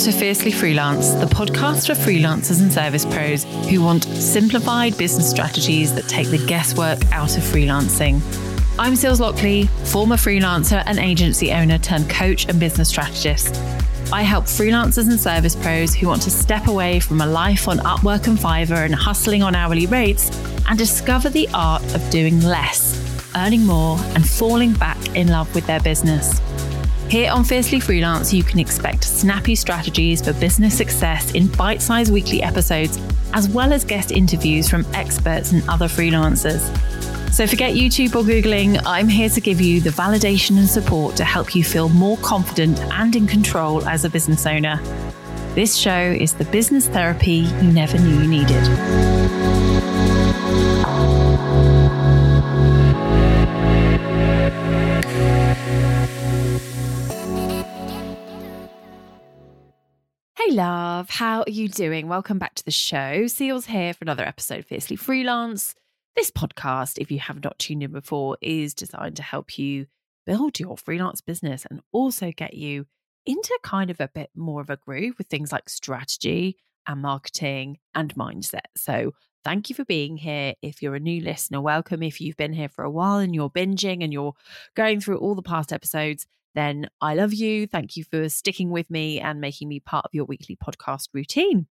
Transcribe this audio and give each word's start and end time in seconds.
to 0.00 0.12
Fiercely 0.12 0.50
Freelance, 0.50 1.10
the 1.10 1.26
podcast 1.26 1.86
for 1.86 1.92
freelancers 1.92 2.62
and 2.62 2.72
service 2.72 3.04
pros 3.04 3.44
who 3.68 3.82
want 3.82 4.04
simplified 4.04 4.96
business 4.96 5.28
strategies 5.28 5.94
that 5.94 6.08
take 6.08 6.28
the 6.28 6.42
guesswork 6.46 6.98
out 7.12 7.36
of 7.36 7.42
freelancing. 7.42 8.22
I'm 8.78 8.96
Seals 8.96 9.20
Lockley, 9.20 9.66
former 9.84 10.16
freelancer 10.16 10.82
and 10.86 10.98
agency 10.98 11.52
owner 11.52 11.76
turned 11.76 12.08
coach 12.08 12.48
and 12.48 12.58
business 12.58 12.88
strategist. 12.88 13.56
I 14.10 14.22
help 14.22 14.46
freelancers 14.46 15.06
and 15.10 15.20
service 15.20 15.54
pros 15.54 15.94
who 15.94 16.06
want 16.06 16.22
to 16.22 16.30
step 16.30 16.66
away 16.66 16.98
from 16.98 17.20
a 17.20 17.26
life 17.26 17.68
on 17.68 17.76
Upwork 17.80 18.26
and 18.26 18.38
Fiverr 18.38 18.86
and 18.86 18.94
hustling 18.94 19.42
on 19.42 19.54
hourly 19.54 19.86
rates 19.86 20.30
and 20.66 20.78
discover 20.78 21.28
the 21.28 21.46
art 21.52 21.82
of 21.94 22.08
doing 22.08 22.40
less, 22.40 22.96
earning 23.36 23.66
more, 23.66 23.98
and 24.14 24.26
falling 24.26 24.72
back 24.72 25.14
in 25.14 25.28
love 25.28 25.54
with 25.54 25.66
their 25.66 25.80
business. 25.80 26.40
Here 27.10 27.32
on 27.32 27.42
Fiercely 27.42 27.80
Freelance, 27.80 28.32
you 28.32 28.44
can 28.44 28.60
expect 28.60 29.02
snappy 29.02 29.56
strategies 29.56 30.22
for 30.22 30.32
business 30.34 30.78
success 30.78 31.32
in 31.32 31.48
bite 31.48 31.82
sized 31.82 32.12
weekly 32.12 32.40
episodes, 32.40 33.00
as 33.32 33.48
well 33.48 33.72
as 33.72 33.84
guest 33.84 34.12
interviews 34.12 34.70
from 34.70 34.86
experts 34.94 35.50
and 35.50 35.68
other 35.68 35.88
freelancers. 35.88 36.60
So 37.32 37.48
forget 37.48 37.74
YouTube 37.74 38.14
or 38.14 38.22
Googling, 38.22 38.80
I'm 38.86 39.08
here 39.08 39.28
to 39.28 39.40
give 39.40 39.60
you 39.60 39.80
the 39.80 39.90
validation 39.90 40.56
and 40.56 40.68
support 40.68 41.16
to 41.16 41.24
help 41.24 41.56
you 41.56 41.64
feel 41.64 41.88
more 41.88 42.16
confident 42.18 42.78
and 42.92 43.16
in 43.16 43.26
control 43.26 43.84
as 43.88 44.04
a 44.04 44.08
business 44.08 44.46
owner. 44.46 44.80
This 45.56 45.74
show 45.74 46.12
is 46.12 46.34
the 46.34 46.44
business 46.44 46.86
therapy 46.86 47.38
you 47.60 47.72
never 47.72 47.98
knew 47.98 48.20
you 48.20 48.28
needed. 48.28 49.49
Love, 60.50 61.08
how 61.08 61.42
are 61.42 61.50
you 61.50 61.68
doing? 61.68 62.08
Welcome 62.08 62.38
back 62.38 62.56
to 62.56 62.64
the 62.64 62.72
show. 62.72 63.28
Seals 63.28 63.66
here 63.66 63.94
for 63.94 64.02
another 64.02 64.24
episode 64.24 64.58
of 64.58 64.66
Fiercely 64.66 64.96
Freelance. 64.96 65.76
This 66.16 66.32
podcast, 66.32 66.98
if 66.98 67.12
you 67.12 67.20
have 67.20 67.44
not 67.44 67.56
tuned 67.60 67.84
in 67.84 67.92
before, 67.92 68.36
is 68.40 68.74
designed 68.74 69.14
to 69.16 69.22
help 69.22 69.58
you 69.58 69.86
build 70.26 70.58
your 70.58 70.76
freelance 70.76 71.20
business 71.20 71.66
and 71.70 71.80
also 71.92 72.32
get 72.36 72.54
you 72.54 72.86
into 73.26 73.56
kind 73.62 73.90
of 73.90 74.00
a 74.00 74.10
bit 74.12 74.30
more 74.34 74.60
of 74.60 74.70
a 74.70 74.76
groove 74.76 75.14
with 75.18 75.28
things 75.28 75.52
like 75.52 75.68
strategy 75.68 76.56
and 76.84 77.00
marketing 77.00 77.78
and 77.94 78.12
mindset. 78.16 78.66
So, 78.76 79.14
thank 79.44 79.70
you 79.70 79.76
for 79.76 79.84
being 79.84 80.16
here. 80.16 80.54
If 80.62 80.82
you're 80.82 80.96
a 80.96 81.00
new 81.00 81.22
listener, 81.22 81.60
welcome. 81.60 82.02
If 82.02 82.20
you've 82.20 82.36
been 82.36 82.54
here 82.54 82.68
for 82.68 82.82
a 82.84 82.90
while 82.90 83.18
and 83.18 83.36
you're 83.36 83.50
binging 83.50 84.02
and 84.02 84.12
you're 84.12 84.34
going 84.74 85.00
through 85.00 85.18
all 85.18 85.36
the 85.36 85.42
past 85.42 85.72
episodes, 85.72 86.26
then 86.54 86.88
I 87.00 87.14
love 87.14 87.32
you. 87.32 87.66
Thank 87.66 87.96
you 87.96 88.04
for 88.04 88.28
sticking 88.28 88.70
with 88.70 88.90
me 88.90 89.20
and 89.20 89.40
making 89.40 89.68
me 89.68 89.80
part 89.80 90.04
of 90.04 90.10
your 90.12 90.24
weekly 90.24 90.56
podcast 90.56 91.08
routine. 91.12 91.66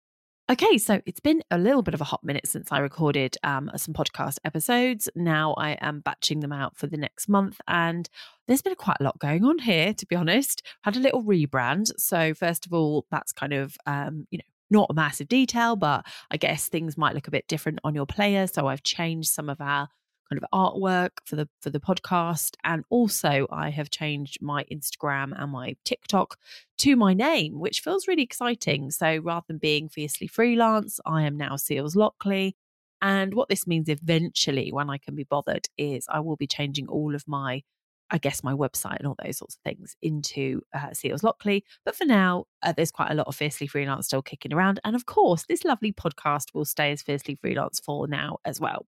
Okay, 0.48 0.78
so 0.78 1.00
it's 1.06 1.18
been 1.18 1.42
a 1.50 1.58
little 1.58 1.82
bit 1.82 1.94
of 1.94 2.00
a 2.00 2.04
hot 2.04 2.22
minute 2.22 2.46
since 2.46 2.70
I 2.70 2.78
recorded 2.78 3.36
um, 3.42 3.68
some 3.74 3.92
podcast 3.92 4.38
episodes. 4.44 5.08
Now 5.16 5.54
I 5.54 5.70
am 5.80 5.98
batching 5.98 6.38
them 6.38 6.52
out 6.52 6.76
for 6.76 6.86
the 6.86 6.96
next 6.96 7.28
month, 7.28 7.60
and 7.66 8.08
there's 8.46 8.62
been 8.62 8.76
quite 8.76 8.98
a 9.00 9.02
lot 9.02 9.18
going 9.18 9.44
on 9.44 9.58
here, 9.58 9.92
to 9.92 10.06
be 10.06 10.14
honest. 10.14 10.62
Had 10.84 10.94
a 10.94 11.00
little 11.00 11.24
rebrand. 11.24 11.90
So, 11.98 12.32
first 12.32 12.64
of 12.64 12.72
all, 12.72 13.06
that's 13.10 13.32
kind 13.32 13.54
of, 13.54 13.76
um, 13.86 14.28
you 14.30 14.38
know, 14.38 14.44
not 14.70 14.86
a 14.88 14.94
massive 14.94 15.26
detail, 15.26 15.74
but 15.74 16.06
I 16.30 16.36
guess 16.36 16.68
things 16.68 16.96
might 16.96 17.16
look 17.16 17.26
a 17.26 17.32
bit 17.32 17.48
different 17.48 17.80
on 17.82 17.96
your 17.96 18.06
player. 18.06 18.46
So, 18.46 18.68
I've 18.68 18.84
changed 18.84 19.30
some 19.30 19.48
of 19.48 19.60
our 19.60 19.88
kind 20.28 20.42
of 20.42 20.48
artwork 20.52 21.10
for 21.24 21.36
the 21.36 21.48
for 21.60 21.70
the 21.70 21.80
podcast 21.80 22.56
and 22.64 22.84
also 22.90 23.46
I 23.50 23.70
have 23.70 23.90
changed 23.90 24.38
my 24.42 24.64
Instagram 24.64 25.32
and 25.40 25.52
my 25.52 25.76
TikTok 25.84 26.36
to 26.78 26.96
my 26.96 27.14
name 27.14 27.58
which 27.58 27.80
feels 27.80 28.08
really 28.08 28.22
exciting 28.22 28.90
so 28.90 29.18
rather 29.18 29.44
than 29.48 29.58
being 29.58 29.88
fiercely 29.88 30.26
freelance 30.26 31.00
I 31.06 31.22
am 31.22 31.36
now 31.36 31.56
Seals 31.56 31.96
Lockley 31.96 32.56
and 33.02 33.34
what 33.34 33.48
this 33.48 33.66
means 33.66 33.88
eventually 33.88 34.72
when 34.72 34.90
I 34.90 34.98
can 34.98 35.14
be 35.14 35.24
bothered 35.24 35.68
is 35.76 36.06
I 36.10 36.20
will 36.20 36.36
be 36.36 36.46
changing 36.46 36.88
all 36.88 37.14
of 37.14 37.24
my 37.26 37.62
I 38.10 38.18
guess 38.18 38.44
my 38.44 38.52
website 38.52 38.98
and 38.98 39.08
all 39.08 39.16
those 39.22 39.38
sorts 39.38 39.56
of 39.56 39.62
things 39.62 39.96
into 40.00 40.62
uh, 40.72 40.92
Seals 40.92 41.24
Lockley. 41.24 41.64
But 41.84 41.96
for 41.96 42.04
now, 42.04 42.44
uh, 42.62 42.72
there's 42.72 42.92
quite 42.92 43.10
a 43.10 43.14
lot 43.14 43.26
of 43.26 43.34
Fiercely 43.34 43.66
Freelance 43.66 44.06
still 44.06 44.22
kicking 44.22 44.52
around. 44.52 44.78
And 44.84 44.94
of 44.94 45.06
course, 45.06 45.44
this 45.48 45.64
lovely 45.64 45.92
podcast 45.92 46.54
will 46.54 46.64
stay 46.64 46.92
as 46.92 47.02
Fiercely 47.02 47.36
Freelance 47.40 47.80
for 47.80 48.06
now 48.06 48.38
as 48.44 48.60
well. 48.60 48.86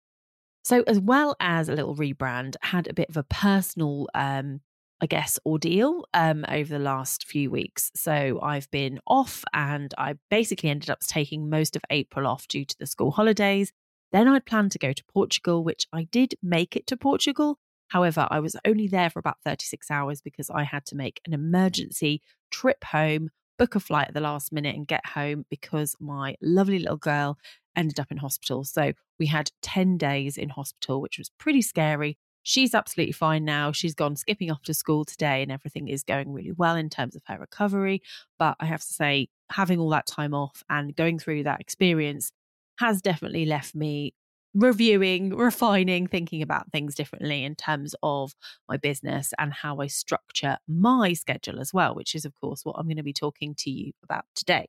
So, 0.62 0.83
as 0.87 1.00
well 1.00 1.37
as 1.41 1.69
a 1.69 1.75
little 1.75 1.97
rebrand, 1.97 2.55
had 2.62 2.87
a 2.87 2.95
bit 2.95 3.09
of 3.09 3.17
a 3.17 3.25
personal, 3.25 4.09
um, 4.15 4.61
I 5.00 5.06
guess, 5.06 5.39
ordeal 5.45 6.05
um, 6.15 6.45
over 6.49 6.69
the 6.69 6.83
last 6.83 7.27
few 7.27 7.50
weeks. 7.50 7.91
So, 7.95 8.39
I've 8.41 8.71
been 8.71 9.00
off 9.06 9.45
and 9.53 9.93
I 9.99 10.15
basically 10.31 10.71
ended 10.71 10.91
up 10.91 11.00
taking 11.00 11.50
most 11.50 11.75
of 11.75 11.83
April 11.91 12.27
off 12.27 12.47
due 12.47 12.65
to 12.65 12.77
the 12.78 12.87
school 12.87 13.11
holidays. 13.11 13.73
Then 14.12 14.28
I'd 14.28 14.47
planned 14.47 14.73
to 14.73 14.78
go 14.78 14.93
to 14.93 15.05
Portugal, 15.12 15.65
which 15.65 15.87
I 15.93 16.05
did 16.05 16.34
make 16.43 16.77
it 16.77 16.87
to 16.89 16.97
Portugal. 16.97 17.59
However, 17.89 18.27
I 18.31 18.41
was 18.41 18.56
only 18.65 18.87
there 18.87 19.11
for 19.11 19.19
about 19.19 19.39
36 19.44 19.91
hours 19.91 20.21
because 20.21 20.49
I 20.49 20.65
had 20.65 20.87
to 20.87 20.97
make 20.97 21.21
an 21.27 21.34
emergency 21.34 22.23
trip 22.50 22.84
home, 22.84 23.31
book 23.62 23.77
a 23.77 23.81
flight 23.81 24.09
at 24.09 24.15
the 24.15 24.21
last 24.21 24.53
minute, 24.53 24.75
and 24.75 24.89
get 24.89 25.06
home 25.06 25.47
because 25.49 25.95
my 26.00 26.34
lovely 26.43 26.81
little 26.81 26.97
girl 26.97 27.39
ended 27.77 28.00
up 28.00 28.11
in 28.11 28.17
hospital. 28.17 28.65
So 28.65 28.93
we 29.21 29.27
had 29.27 29.53
10 29.62 29.99
days 29.99 30.37
in 30.37 30.49
hospital, 30.49 31.00
which 31.00 31.17
was 31.17 31.31
pretty 31.39 31.62
scary. 31.62 32.19
She's 32.43 32.75
absolutely 32.75 33.12
fine 33.12 33.45
now. 33.45 33.71
She's 33.71 33.95
gone 33.95 34.17
skipping 34.17 34.50
off 34.50 34.65
to 34.65 34.75
school 34.75 35.05
today, 35.05 35.43
and 35.43 35.53
everything 35.53 35.87
is 35.87 36.03
going 36.03 36.33
really 36.33 36.50
well 36.50 36.75
in 36.75 36.91
terms 36.91 37.15
of 37.15 37.23
her 37.27 37.39
recovery. 37.39 38.03
But 38.37 38.56
I 38.59 38.65
have 38.65 38.81
to 38.81 38.93
say, 38.93 39.28
having 39.53 39.79
all 39.79 39.91
that 39.91 40.09
time 40.09 40.34
off 40.34 40.65
and 40.69 40.97
going 40.97 41.21
through 41.21 41.44
that 41.44 41.61
experience 41.61 42.33
has 42.81 43.00
definitely 43.00 43.44
left 43.44 43.77
me 43.77 44.12
reviewing, 44.55 45.35
refining, 45.35 46.07
thinking 46.07 46.43
about 46.43 46.71
things 46.71 46.95
differently 46.95 47.45
in 47.45 47.55
terms 47.55 47.95
of 48.03 48.35
my 48.69 48.77
business 48.77 49.33
and 49.39 49.53
how 49.53 49.81
I 49.81 49.87
structure 49.87 50.59
my 50.69 51.13
schedule 51.15 51.61
as 51.61 51.73
well, 51.73 51.95
which 51.95 52.15
is, 52.15 52.25
of 52.25 52.35
course, 52.41 52.65
what 52.65 52.77
I'm 52.79 52.87
going 52.87 52.97
to 52.97 53.03
be 53.03 53.12
talking 53.12 53.55
to 53.59 53.71
you 53.71 53.93
about 54.03 54.25
today. 54.35 54.69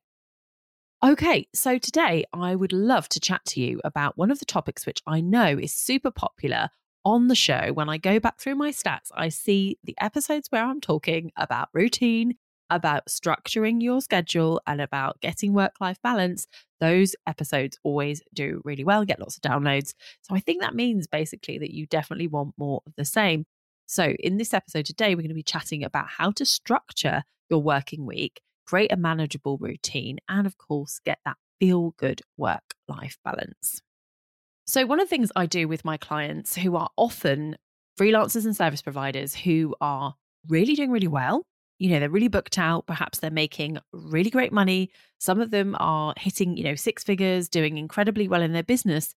Okay, 1.04 1.48
so 1.54 1.76
today 1.76 2.24
I 2.32 2.54
would 2.54 2.72
love 2.72 3.10
to 3.10 3.20
chat 3.20 3.44
to 3.48 3.60
you 3.60 3.78
about 3.84 4.16
one 4.16 4.30
of 4.30 4.38
the 4.38 4.46
topics 4.46 4.86
which 4.86 5.02
I 5.06 5.20
know 5.20 5.58
is 5.58 5.72
super 5.72 6.10
popular 6.10 6.70
on 7.04 7.28
the 7.28 7.34
show. 7.34 7.72
When 7.74 7.90
I 7.90 7.98
go 7.98 8.18
back 8.18 8.40
through 8.40 8.54
my 8.54 8.70
stats, 8.70 9.10
I 9.14 9.28
see 9.28 9.78
the 9.84 9.96
episodes 10.00 10.48
where 10.50 10.64
I'm 10.64 10.80
talking 10.80 11.30
about 11.36 11.68
routine, 11.74 12.36
about 12.70 13.08
structuring 13.08 13.82
your 13.82 14.00
schedule, 14.00 14.62
and 14.66 14.80
about 14.80 15.20
getting 15.20 15.52
work 15.52 15.74
life 15.78 16.00
balance. 16.02 16.46
Those 16.84 17.16
episodes 17.26 17.78
always 17.82 18.20
do 18.34 18.60
really 18.64 18.84
well, 18.84 19.04
get 19.04 19.20
lots 19.20 19.36
of 19.36 19.42
downloads. 19.42 19.94
So 20.22 20.34
I 20.34 20.40
think 20.40 20.60
that 20.60 20.74
means 20.74 21.06
basically 21.06 21.58
that 21.58 21.72
you 21.72 21.86
definitely 21.86 22.28
want 22.28 22.54
more 22.58 22.82
of 22.86 22.92
the 22.96 23.04
same. 23.04 23.46
So, 23.86 24.14
in 24.18 24.38
this 24.38 24.54
episode 24.54 24.86
today, 24.86 25.14
we're 25.14 25.22
going 25.22 25.28
to 25.28 25.34
be 25.34 25.42
chatting 25.42 25.84
about 25.84 26.08
how 26.08 26.30
to 26.32 26.44
structure 26.44 27.22
your 27.50 27.62
working 27.62 28.06
week 28.06 28.40
create 28.66 28.92
a 28.92 28.96
manageable 28.96 29.58
routine, 29.58 30.18
and 30.28 30.46
of 30.46 30.58
course, 30.58 31.00
get 31.04 31.18
that 31.24 31.36
feel 31.60 31.94
good 31.96 32.22
work 32.36 32.74
life 32.88 33.18
balance. 33.24 33.80
So, 34.66 34.86
one 34.86 35.00
of 35.00 35.06
the 35.06 35.10
things 35.10 35.30
I 35.36 35.46
do 35.46 35.68
with 35.68 35.84
my 35.84 35.96
clients 35.96 36.56
who 36.56 36.76
are 36.76 36.90
often 36.96 37.56
freelancers 37.98 38.44
and 38.44 38.56
service 38.56 38.82
providers 38.82 39.34
who 39.34 39.74
are 39.80 40.14
really 40.48 40.74
doing 40.74 40.90
really 40.90 41.08
well, 41.08 41.44
you 41.78 41.90
know, 41.90 42.00
they're 42.00 42.10
really 42.10 42.28
booked 42.28 42.58
out, 42.58 42.86
perhaps 42.86 43.18
they're 43.18 43.30
making 43.30 43.78
really 43.92 44.30
great 44.30 44.52
money. 44.52 44.90
Some 45.18 45.40
of 45.40 45.50
them 45.50 45.76
are 45.80 46.14
hitting, 46.16 46.56
you 46.56 46.64
know, 46.64 46.74
six 46.74 47.02
figures, 47.02 47.48
doing 47.48 47.78
incredibly 47.78 48.28
well 48.28 48.42
in 48.42 48.52
their 48.52 48.62
business. 48.62 49.14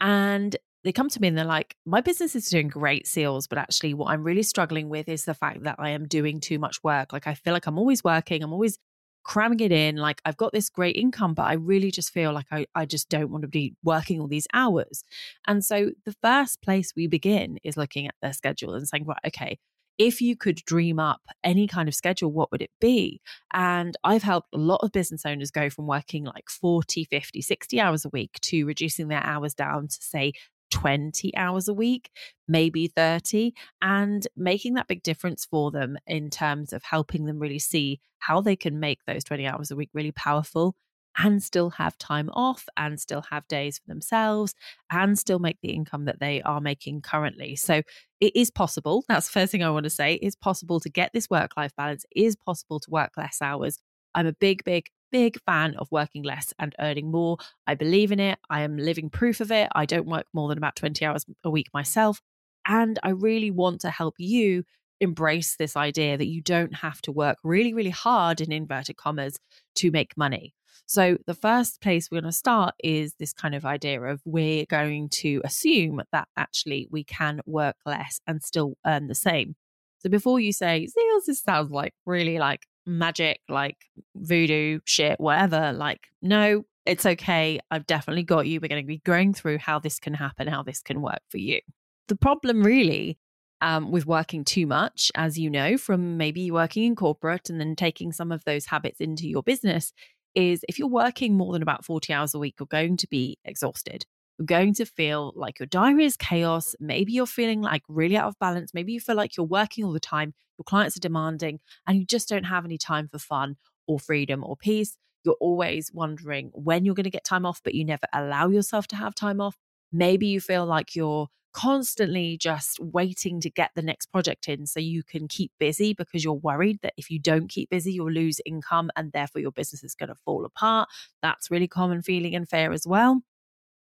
And 0.00 0.56
they 0.82 0.92
come 0.92 1.10
to 1.10 1.20
me 1.20 1.28
and 1.28 1.36
they're 1.36 1.44
like, 1.44 1.76
my 1.84 2.00
business 2.00 2.34
is 2.34 2.48
doing 2.48 2.68
great 2.68 3.06
sales 3.06 3.46
but 3.46 3.58
actually, 3.58 3.94
what 3.94 4.10
I'm 4.10 4.24
really 4.24 4.42
struggling 4.42 4.88
with 4.88 5.08
is 5.08 5.24
the 5.24 5.34
fact 5.34 5.64
that 5.64 5.76
I 5.78 5.90
am 5.90 6.08
doing 6.08 6.40
too 6.40 6.58
much 6.58 6.82
work. 6.82 7.12
Like, 7.12 7.26
I 7.26 7.34
feel 7.34 7.52
like 7.52 7.66
I'm 7.66 7.78
always 7.78 8.02
working, 8.02 8.42
I'm 8.42 8.52
always 8.52 8.78
cramming 9.22 9.60
it 9.60 9.72
in. 9.72 9.96
Like, 9.96 10.22
I've 10.24 10.36
got 10.36 10.52
this 10.52 10.70
great 10.70 10.96
income, 10.96 11.34
but 11.34 11.42
I 11.42 11.54
really 11.54 11.90
just 11.90 12.10
feel 12.12 12.32
like 12.32 12.46
I, 12.50 12.66
I 12.74 12.86
just 12.86 13.08
don't 13.10 13.30
want 13.30 13.42
to 13.42 13.48
be 13.48 13.74
working 13.82 14.20
all 14.20 14.28
these 14.28 14.46
hours. 14.54 15.04
And 15.46 15.64
so, 15.64 15.90
the 16.06 16.14
first 16.22 16.62
place 16.62 16.92
we 16.96 17.06
begin 17.06 17.58
is 17.62 17.76
looking 17.76 18.06
at 18.06 18.14
their 18.22 18.32
schedule 18.32 18.74
and 18.74 18.88
saying, 18.88 19.04
right, 19.04 19.18
okay, 19.26 19.58
if 20.00 20.22
you 20.22 20.34
could 20.34 20.56
dream 20.64 20.98
up 20.98 21.20
any 21.44 21.66
kind 21.66 21.86
of 21.86 21.94
schedule, 21.94 22.32
what 22.32 22.50
would 22.50 22.62
it 22.62 22.70
be? 22.80 23.20
And 23.52 23.94
I've 24.02 24.22
helped 24.22 24.48
a 24.54 24.58
lot 24.58 24.80
of 24.82 24.92
business 24.92 25.26
owners 25.26 25.50
go 25.50 25.68
from 25.68 25.86
working 25.86 26.24
like 26.24 26.48
40, 26.48 27.04
50, 27.04 27.42
60 27.42 27.78
hours 27.78 28.06
a 28.06 28.08
week 28.08 28.38
to 28.40 28.64
reducing 28.64 29.08
their 29.08 29.22
hours 29.22 29.52
down 29.52 29.88
to 29.88 29.98
say 30.00 30.32
20 30.70 31.36
hours 31.36 31.68
a 31.68 31.74
week, 31.74 32.08
maybe 32.48 32.86
30, 32.86 33.52
and 33.82 34.26
making 34.38 34.72
that 34.74 34.88
big 34.88 35.02
difference 35.02 35.44
for 35.44 35.70
them 35.70 35.98
in 36.06 36.30
terms 36.30 36.72
of 36.72 36.82
helping 36.82 37.26
them 37.26 37.38
really 37.38 37.58
see 37.58 38.00
how 38.20 38.40
they 38.40 38.56
can 38.56 38.80
make 38.80 39.00
those 39.06 39.22
20 39.22 39.46
hours 39.46 39.70
a 39.70 39.76
week 39.76 39.90
really 39.92 40.12
powerful 40.12 40.76
and 41.18 41.42
still 41.42 41.70
have 41.70 41.98
time 41.98 42.30
off 42.32 42.66
and 42.76 43.00
still 43.00 43.22
have 43.30 43.46
days 43.48 43.78
for 43.78 43.88
themselves 43.88 44.54
and 44.90 45.18
still 45.18 45.38
make 45.38 45.58
the 45.62 45.70
income 45.70 46.04
that 46.06 46.20
they 46.20 46.40
are 46.42 46.60
making 46.60 47.02
currently. 47.02 47.56
So 47.56 47.82
it 48.20 48.36
is 48.36 48.50
possible. 48.50 49.04
That's 49.08 49.26
the 49.26 49.32
first 49.32 49.52
thing 49.52 49.62
I 49.62 49.70
want 49.70 49.84
to 49.84 49.90
say. 49.90 50.14
It's 50.14 50.36
possible 50.36 50.80
to 50.80 50.88
get 50.88 51.12
this 51.12 51.28
work 51.28 51.56
life 51.56 51.72
balance. 51.76 52.04
It 52.10 52.22
is 52.22 52.36
possible 52.36 52.80
to 52.80 52.90
work 52.90 53.12
less 53.16 53.42
hours 53.42 53.78
I'm 54.14 54.26
a 54.26 54.32
big, 54.32 54.64
big, 54.64 54.86
big 55.12 55.38
fan 55.46 55.74
of 55.76 55.88
working 55.90 56.22
less 56.22 56.52
and 56.58 56.74
earning 56.80 57.10
more. 57.10 57.38
I 57.66 57.74
believe 57.74 58.12
in 58.12 58.20
it. 58.20 58.38
I 58.48 58.62
am 58.62 58.76
living 58.76 59.10
proof 59.10 59.40
of 59.40 59.52
it. 59.52 59.68
I 59.74 59.86
don't 59.86 60.06
work 60.06 60.26
more 60.32 60.48
than 60.48 60.58
about 60.58 60.76
20 60.76 61.04
hours 61.04 61.24
a 61.44 61.50
week 61.50 61.68
myself. 61.72 62.20
And 62.66 62.98
I 63.02 63.10
really 63.10 63.50
want 63.50 63.80
to 63.82 63.90
help 63.90 64.14
you 64.18 64.64
embrace 65.00 65.56
this 65.56 65.76
idea 65.76 66.16
that 66.16 66.26
you 66.26 66.42
don't 66.42 66.74
have 66.74 67.00
to 67.02 67.12
work 67.12 67.38
really, 67.42 67.74
really 67.74 67.90
hard 67.90 68.40
in 68.40 68.52
inverted 68.52 68.96
commas 68.96 69.38
to 69.76 69.90
make 69.90 70.16
money. 70.16 70.54
So, 70.86 71.18
the 71.26 71.34
first 71.34 71.80
place 71.80 72.08
we're 72.10 72.20
going 72.20 72.30
to 72.30 72.36
start 72.36 72.74
is 72.82 73.14
this 73.14 73.32
kind 73.32 73.54
of 73.54 73.64
idea 73.64 74.02
of 74.02 74.20
we're 74.24 74.66
going 74.66 75.08
to 75.20 75.40
assume 75.44 76.02
that 76.12 76.26
actually 76.36 76.88
we 76.90 77.04
can 77.04 77.40
work 77.46 77.76
less 77.86 78.20
and 78.26 78.42
still 78.42 78.74
earn 78.84 79.06
the 79.06 79.14
same. 79.14 79.54
So, 80.00 80.08
before 80.08 80.40
you 80.40 80.52
say, 80.52 80.86
Seals, 80.86 81.26
this 81.26 81.42
sounds 81.42 81.70
like 81.70 81.94
really 82.06 82.38
like 82.38 82.66
magic, 82.86 83.40
like 83.48 83.76
voodoo 84.16 84.80
shit, 84.84 85.20
whatever, 85.20 85.72
like, 85.72 86.00
no, 86.22 86.64
it's 86.86 87.06
okay. 87.06 87.60
I've 87.70 87.86
definitely 87.86 88.24
got 88.24 88.46
you. 88.48 88.58
We're 88.60 88.68
going 88.68 88.82
to 88.82 88.86
be 88.86 88.98
going 89.04 89.32
through 89.32 89.58
how 89.58 89.78
this 89.78 90.00
can 90.00 90.14
happen, 90.14 90.48
how 90.48 90.64
this 90.64 90.80
can 90.80 91.02
work 91.02 91.20
for 91.28 91.38
you. 91.38 91.60
The 92.08 92.16
problem 92.16 92.64
really 92.64 93.16
um, 93.60 93.90
with 93.90 94.06
working 94.06 94.44
too 94.44 94.66
much, 94.66 95.10
as 95.14 95.38
you 95.38 95.50
know, 95.50 95.76
from 95.76 96.16
maybe 96.16 96.50
working 96.50 96.84
in 96.84 96.96
corporate 96.96 97.50
and 97.50 97.60
then 97.60 97.76
taking 97.76 98.12
some 98.12 98.32
of 98.32 98.44
those 98.44 98.66
habits 98.66 99.00
into 99.00 99.28
your 99.28 99.42
business, 99.42 99.92
is 100.34 100.64
if 100.68 100.78
you're 100.78 100.88
working 100.88 101.36
more 101.36 101.52
than 101.52 101.62
about 101.62 101.84
40 101.84 102.12
hours 102.12 102.34
a 102.34 102.38
week, 102.38 102.56
you're 102.58 102.66
going 102.66 102.96
to 102.98 103.08
be 103.08 103.38
exhausted. 103.44 104.06
You're 104.38 104.46
going 104.46 104.74
to 104.74 104.86
feel 104.86 105.32
like 105.36 105.58
your 105.58 105.66
diary 105.66 106.06
is 106.06 106.16
chaos. 106.16 106.74
Maybe 106.80 107.12
you're 107.12 107.26
feeling 107.26 107.60
like 107.60 107.82
really 107.88 108.16
out 108.16 108.28
of 108.28 108.38
balance. 108.38 108.72
Maybe 108.72 108.92
you 108.92 109.00
feel 109.00 109.16
like 109.16 109.36
you're 109.36 109.44
working 109.44 109.84
all 109.84 109.92
the 109.92 110.00
time, 110.00 110.32
your 110.56 110.64
clients 110.64 110.96
are 110.96 111.00
demanding, 111.00 111.60
and 111.86 111.98
you 111.98 112.06
just 112.06 112.28
don't 112.28 112.44
have 112.44 112.64
any 112.64 112.78
time 112.78 113.08
for 113.08 113.18
fun 113.18 113.56
or 113.86 113.98
freedom 113.98 114.42
or 114.44 114.56
peace. 114.56 114.96
You're 115.24 115.36
always 115.40 115.92
wondering 115.92 116.50
when 116.54 116.84
you're 116.84 116.94
going 116.94 117.04
to 117.04 117.10
get 117.10 117.24
time 117.24 117.44
off, 117.44 117.60
but 117.62 117.74
you 117.74 117.84
never 117.84 118.06
allow 118.14 118.48
yourself 118.48 118.86
to 118.88 118.96
have 118.96 119.14
time 119.14 119.40
off. 119.40 119.58
Maybe 119.92 120.28
you 120.28 120.40
feel 120.40 120.64
like 120.64 120.96
you're 120.96 121.28
constantly 121.52 122.36
just 122.36 122.78
waiting 122.80 123.40
to 123.40 123.50
get 123.50 123.70
the 123.74 123.82
next 123.82 124.06
project 124.06 124.48
in 124.48 124.66
so 124.66 124.80
you 124.80 125.02
can 125.02 125.28
keep 125.28 125.52
busy 125.58 125.94
because 125.94 126.24
you're 126.24 126.34
worried 126.34 126.78
that 126.82 126.94
if 126.96 127.10
you 127.10 127.18
don't 127.18 127.48
keep 127.48 127.70
busy, 127.70 127.92
you'll 127.92 128.10
lose 128.10 128.40
income 128.46 128.90
and 128.96 129.12
therefore 129.12 129.40
your 129.40 129.52
business 129.52 129.82
is 129.82 129.94
going 129.94 130.08
to 130.08 130.14
fall 130.14 130.44
apart. 130.44 130.88
That's 131.22 131.50
really 131.50 131.68
common 131.68 132.02
feeling 132.02 132.34
and 132.34 132.48
fear 132.48 132.72
as 132.72 132.86
well. 132.86 133.22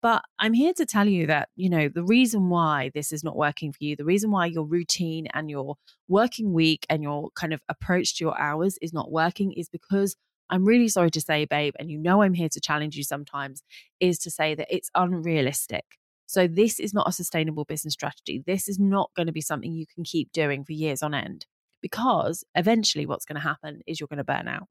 But 0.03 0.23
I'm 0.39 0.53
here 0.53 0.75
to 0.75 0.87
tell 0.87 1.09
you 1.09 1.27
that, 1.27 1.49
you 1.57 1.69
know, 1.69 1.89
the 1.89 2.05
reason 2.05 2.49
why 2.49 2.91
this 2.95 3.13
is 3.13 3.25
not 3.25 3.37
working 3.37 3.73
for 3.73 3.83
you, 3.83 3.97
the 3.97 4.05
reason 4.05 4.31
why 4.31 4.47
your 4.47 4.65
routine 4.65 5.27
and 5.33 5.51
your 5.51 5.77
working 6.07 6.53
week 6.53 6.87
and 6.89 7.03
your 7.03 7.31
kind 7.35 7.53
of 7.53 7.61
approach 7.69 8.17
to 8.17 8.25
your 8.25 8.39
hours 8.39 8.79
is 8.83 8.93
not 8.93 9.11
working 9.11 9.53
is 9.53 9.69
because 9.69 10.15
I'm 10.49 10.65
really 10.65 10.89
sorry 10.89 11.11
to 11.11 11.21
say, 11.21 11.45
babe, 11.45 11.75
and 11.79 11.91
you 11.91 11.99
know 11.99 12.23
I'm 12.23 12.35
here 12.35 12.49
to 12.51 12.61
challenge 12.61 12.97
you 12.97 13.03
sometimes, 13.03 13.65
is 13.99 14.19
to 14.21 14.31
say 14.31 14.55
that 14.55 14.69
it's 14.71 14.91
unrealistic 14.95 15.85
so, 16.27 16.49
this 16.49 16.81
is 16.81 16.93
not 16.93 17.09
a 17.09 17.13
sustainable 17.13 17.65
business 17.65 17.95
strategy. 17.95 18.43
This 18.45 18.69
is 18.69 18.81
not 18.81 19.11
going 19.17 19.27
to 19.27 19.33
be 19.33 19.41
something 19.41 19.73
you 19.73 19.87
can 19.87 20.03
keep 20.03 20.33
doing 20.33 20.65
for 20.65 20.73
years 20.73 21.03
on 21.03 21.15
end 21.15 21.47
because 21.81 22.45
eventually 22.57 23.07
what's 23.07 23.25
going 23.25 23.37
to 23.37 23.47
happen 23.47 23.81
is 23.87 24.01
you're 24.01 24.09
going 24.09 24.19
to 24.19 24.25
burn 24.25 24.49
out. 24.49 24.67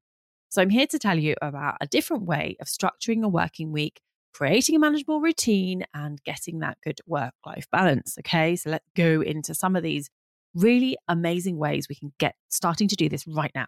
So, 0.50 0.60
I'm 0.60 0.70
here 0.70 0.86
to 0.86 0.98
tell 0.98 1.18
you 1.18 1.34
about 1.40 1.76
a 1.80 1.86
different 1.86 2.24
way 2.24 2.56
of 2.60 2.66
structuring 2.66 3.24
a 3.24 3.28
working 3.28 3.72
week, 3.72 4.00
creating 4.34 4.76
a 4.76 4.78
manageable 4.78 5.20
routine, 5.20 5.84
and 5.94 6.22
getting 6.24 6.58
that 6.58 6.76
good 6.84 7.00
work 7.06 7.34
life 7.46 7.66
balance. 7.72 8.16
Okay. 8.20 8.56
So, 8.56 8.70
let's 8.70 8.88
go 8.94 9.22
into 9.22 9.54
some 9.54 9.76
of 9.76 9.82
these 9.82 10.10
really 10.54 10.98
amazing 11.08 11.56
ways 11.56 11.88
we 11.88 11.94
can 11.96 12.12
get 12.18 12.34
starting 12.48 12.88
to 12.88 12.96
do 12.96 13.08
this 13.08 13.26
right 13.26 13.52
now. 13.54 13.66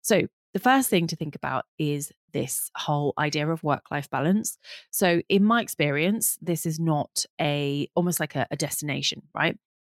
So, 0.00 0.22
the 0.52 0.58
first 0.58 0.90
thing 0.90 1.06
to 1.08 1.16
think 1.16 1.36
about 1.36 1.64
is 1.78 2.12
this 2.32 2.70
whole 2.76 3.12
idea 3.18 3.48
of 3.48 3.62
work 3.62 3.90
life 3.90 4.10
balance. 4.10 4.58
So, 4.90 5.22
in 5.28 5.44
my 5.44 5.62
experience, 5.62 6.38
this 6.40 6.66
is 6.66 6.80
not 6.80 7.24
a 7.40 7.88
almost 7.94 8.20
like 8.20 8.36
a, 8.36 8.46
a 8.50 8.56
destination, 8.56 9.22
right? 9.34 9.56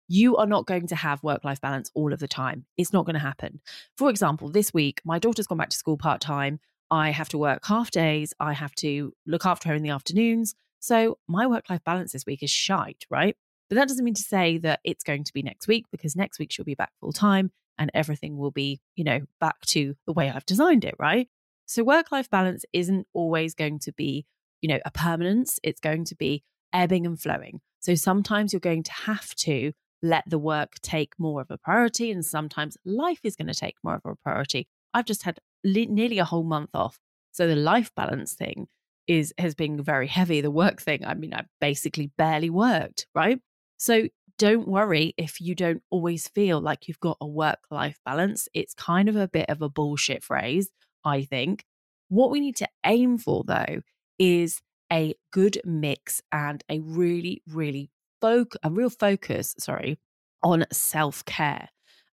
You 0.07 0.37
are 0.37 0.47
not 0.47 0.65
going 0.65 0.87
to 0.87 0.95
have 0.95 1.23
work 1.23 1.45
life 1.45 1.61
balance 1.61 1.89
all 1.93 2.11
of 2.11 2.19
the 2.19 2.27
time. 2.27 2.65
It's 2.77 2.91
not 2.91 3.05
going 3.05 3.13
to 3.13 3.19
happen. 3.19 3.61
For 3.97 4.09
example, 4.09 4.49
this 4.49 4.73
week, 4.73 5.01
my 5.05 5.19
daughter's 5.19 5.47
gone 5.47 5.57
back 5.57 5.69
to 5.69 5.77
school 5.77 5.97
part 5.97 6.19
time. 6.19 6.59
I 6.89 7.11
have 7.11 7.29
to 7.29 7.37
work 7.37 7.65
half 7.65 7.91
days. 7.91 8.33
I 8.39 8.51
have 8.51 8.75
to 8.75 9.13
look 9.25 9.45
after 9.45 9.69
her 9.69 9.75
in 9.75 9.83
the 9.83 9.89
afternoons. 9.89 10.55
So, 10.79 11.17
my 11.27 11.47
work 11.47 11.69
life 11.69 11.83
balance 11.85 12.11
this 12.11 12.25
week 12.25 12.43
is 12.43 12.51
shite, 12.51 13.05
right? 13.09 13.37
But 13.69 13.75
that 13.75 13.87
doesn't 13.87 14.03
mean 14.03 14.15
to 14.15 14.21
say 14.21 14.57
that 14.57 14.81
it's 14.83 15.05
going 15.05 15.23
to 15.23 15.33
be 15.33 15.43
next 15.43 15.65
week 15.65 15.85
because 15.91 16.13
next 16.13 16.39
week 16.39 16.51
she'll 16.51 16.65
be 16.65 16.75
back 16.75 16.91
full 16.99 17.13
time 17.13 17.51
and 17.81 17.89
everything 17.95 18.37
will 18.37 18.51
be, 18.51 18.79
you 18.95 19.03
know, 19.03 19.21
back 19.39 19.59
to 19.65 19.95
the 20.05 20.13
way 20.13 20.29
I've 20.29 20.45
designed 20.45 20.85
it, 20.85 20.93
right? 20.99 21.27
So 21.65 21.83
work 21.83 22.11
life 22.11 22.29
balance 22.29 22.63
isn't 22.73 23.07
always 23.11 23.55
going 23.55 23.79
to 23.79 23.91
be, 23.91 24.27
you 24.61 24.69
know, 24.69 24.77
a 24.85 24.91
permanence. 24.91 25.59
It's 25.63 25.79
going 25.79 26.05
to 26.05 26.15
be 26.15 26.43
ebbing 26.71 27.07
and 27.07 27.19
flowing. 27.19 27.59
So 27.79 27.95
sometimes 27.95 28.53
you're 28.53 28.59
going 28.59 28.83
to 28.83 28.93
have 28.93 29.33
to 29.47 29.71
let 30.03 30.23
the 30.27 30.37
work 30.37 30.75
take 30.83 31.13
more 31.17 31.41
of 31.41 31.49
a 31.49 31.57
priority, 31.57 32.11
and 32.11 32.23
sometimes 32.23 32.77
life 32.85 33.21
is 33.23 33.35
going 33.35 33.47
to 33.47 33.55
take 33.55 33.77
more 33.83 33.95
of 33.95 34.05
a 34.05 34.15
priority. 34.15 34.67
I've 34.93 35.05
just 35.05 35.23
had 35.23 35.39
li- 35.63 35.87
nearly 35.87 36.19
a 36.19 36.25
whole 36.25 36.43
month 36.43 36.69
off. 36.75 36.99
So 37.31 37.47
the 37.47 37.55
life 37.55 37.89
balance 37.95 38.33
thing 38.33 38.67
is 39.07 39.33
has 39.39 39.55
been 39.55 39.81
very 39.81 40.07
heavy. 40.07 40.41
The 40.41 40.51
work 40.51 40.81
thing, 40.83 41.03
I 41.03 41.15
mean, 41.15 41.33
I 41.33 41.45
basically 41.59 42.11
barely 42.15 42.51
worked, 42.51 43.07
right? 43.15 43.39
So 43.77 44.07
don't 44.41 44.67
worry 44.67 45.13
if 45.17 45.39
you 45.39 45.53
don't 45.53 45.83
always 45.91 46.27
feel 46.27 46.59
like 46.59 46.87
you've 46.87 46.99
got 46.99 47.15
a 47.21 47.27
work 47.27 47.59
life 47.69 47.99
balance. 48.03 48.47
It's 48.55 48.73
kind 48.73 49.07
of 49.07 49.15
a 49.15 49.27
bit 49.27 49.47
of 49.51 49.61
a 49.61 49.69
bullshit 49.69 50.23
phrase, 50.23 50.71
I 51.05 51.21
think. 51.25 51.63
What 52.09 52.31
we 52.31 52.39
need 52.39 52.55
to 52.55 52.67
aim 52.83 53.19
for, 53.19 53.43
though, 53.45 53.81
is 54.17 54.59
a 54.91 55.13
good 55.31 55.61
mix 55.63 56.23
and 56.31 56.63
a 56.69 56.79
really, 56.79 57.43
really 57.47 57.91
folk 58.19 58.55
a 58.63 58.71
real 58.71 58.89
focus, 58.89 59.53
sorry, 59.59 59.99
on 60.41 60.65
self-care. 60.71 61.69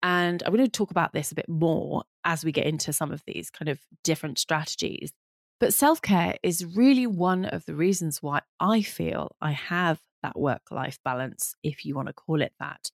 And 0.01 0.41
I'm 0.43 0.53
going 0.53 0.65
to 0.65 0.71
talk 0.71 0.91
about 0.91 1.11
this 1.11 1.33
a 1.33 1.35
bit 1.35 1.49
more 1.49 2.03
as 2.23 2.45
we 2.45 2.53
get 2.53 2.67
into 2.67 2.93
some 2.93 3.11
of 3.11 3.21
these 3.27 3.49
kind 3.49 3.67
of 3.67 3.81
different 4.01 4.39
strategies. 4.39 5.11
But 5.59 5.73
self 5.73 6.01
care 6.01 6.37
is 6.41 6.65
really 6.73 7.05
one 7.05 7.43
of 7.43 7.65
the 7.65 7.75
reasons 7.75 8.23
why 8.23 8.43
I 8.61 8.81
feel 8.81 9.35
I 9.41 9.51
have 9.51 9.99
that 10.23 10.39
work 10.39 10.71
life 10.71 10.99
balance, 11.05 11.55
if 11.63 11.85
you 11.85 11.95
want 11.95 12.07
to 12.07 12.13
call 12.13 12.41
it 12.41 12.53
that. 12.59 12.91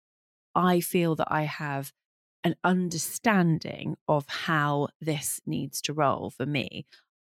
I 0.55 0.81
feel 0.81 1.15
that 1.15 1.27
I 1.31 1.43
have 1.43 1.93
an 2.43 2.55
understanding 2.63 3.95
of 4.07 4.25
how 4.27 4.89
this 4.99 5.39
needs 5.45 5.81
to 5.83 5.93
roll 5.93 6.29
for 6.29 6.45
me. 6.45 6.85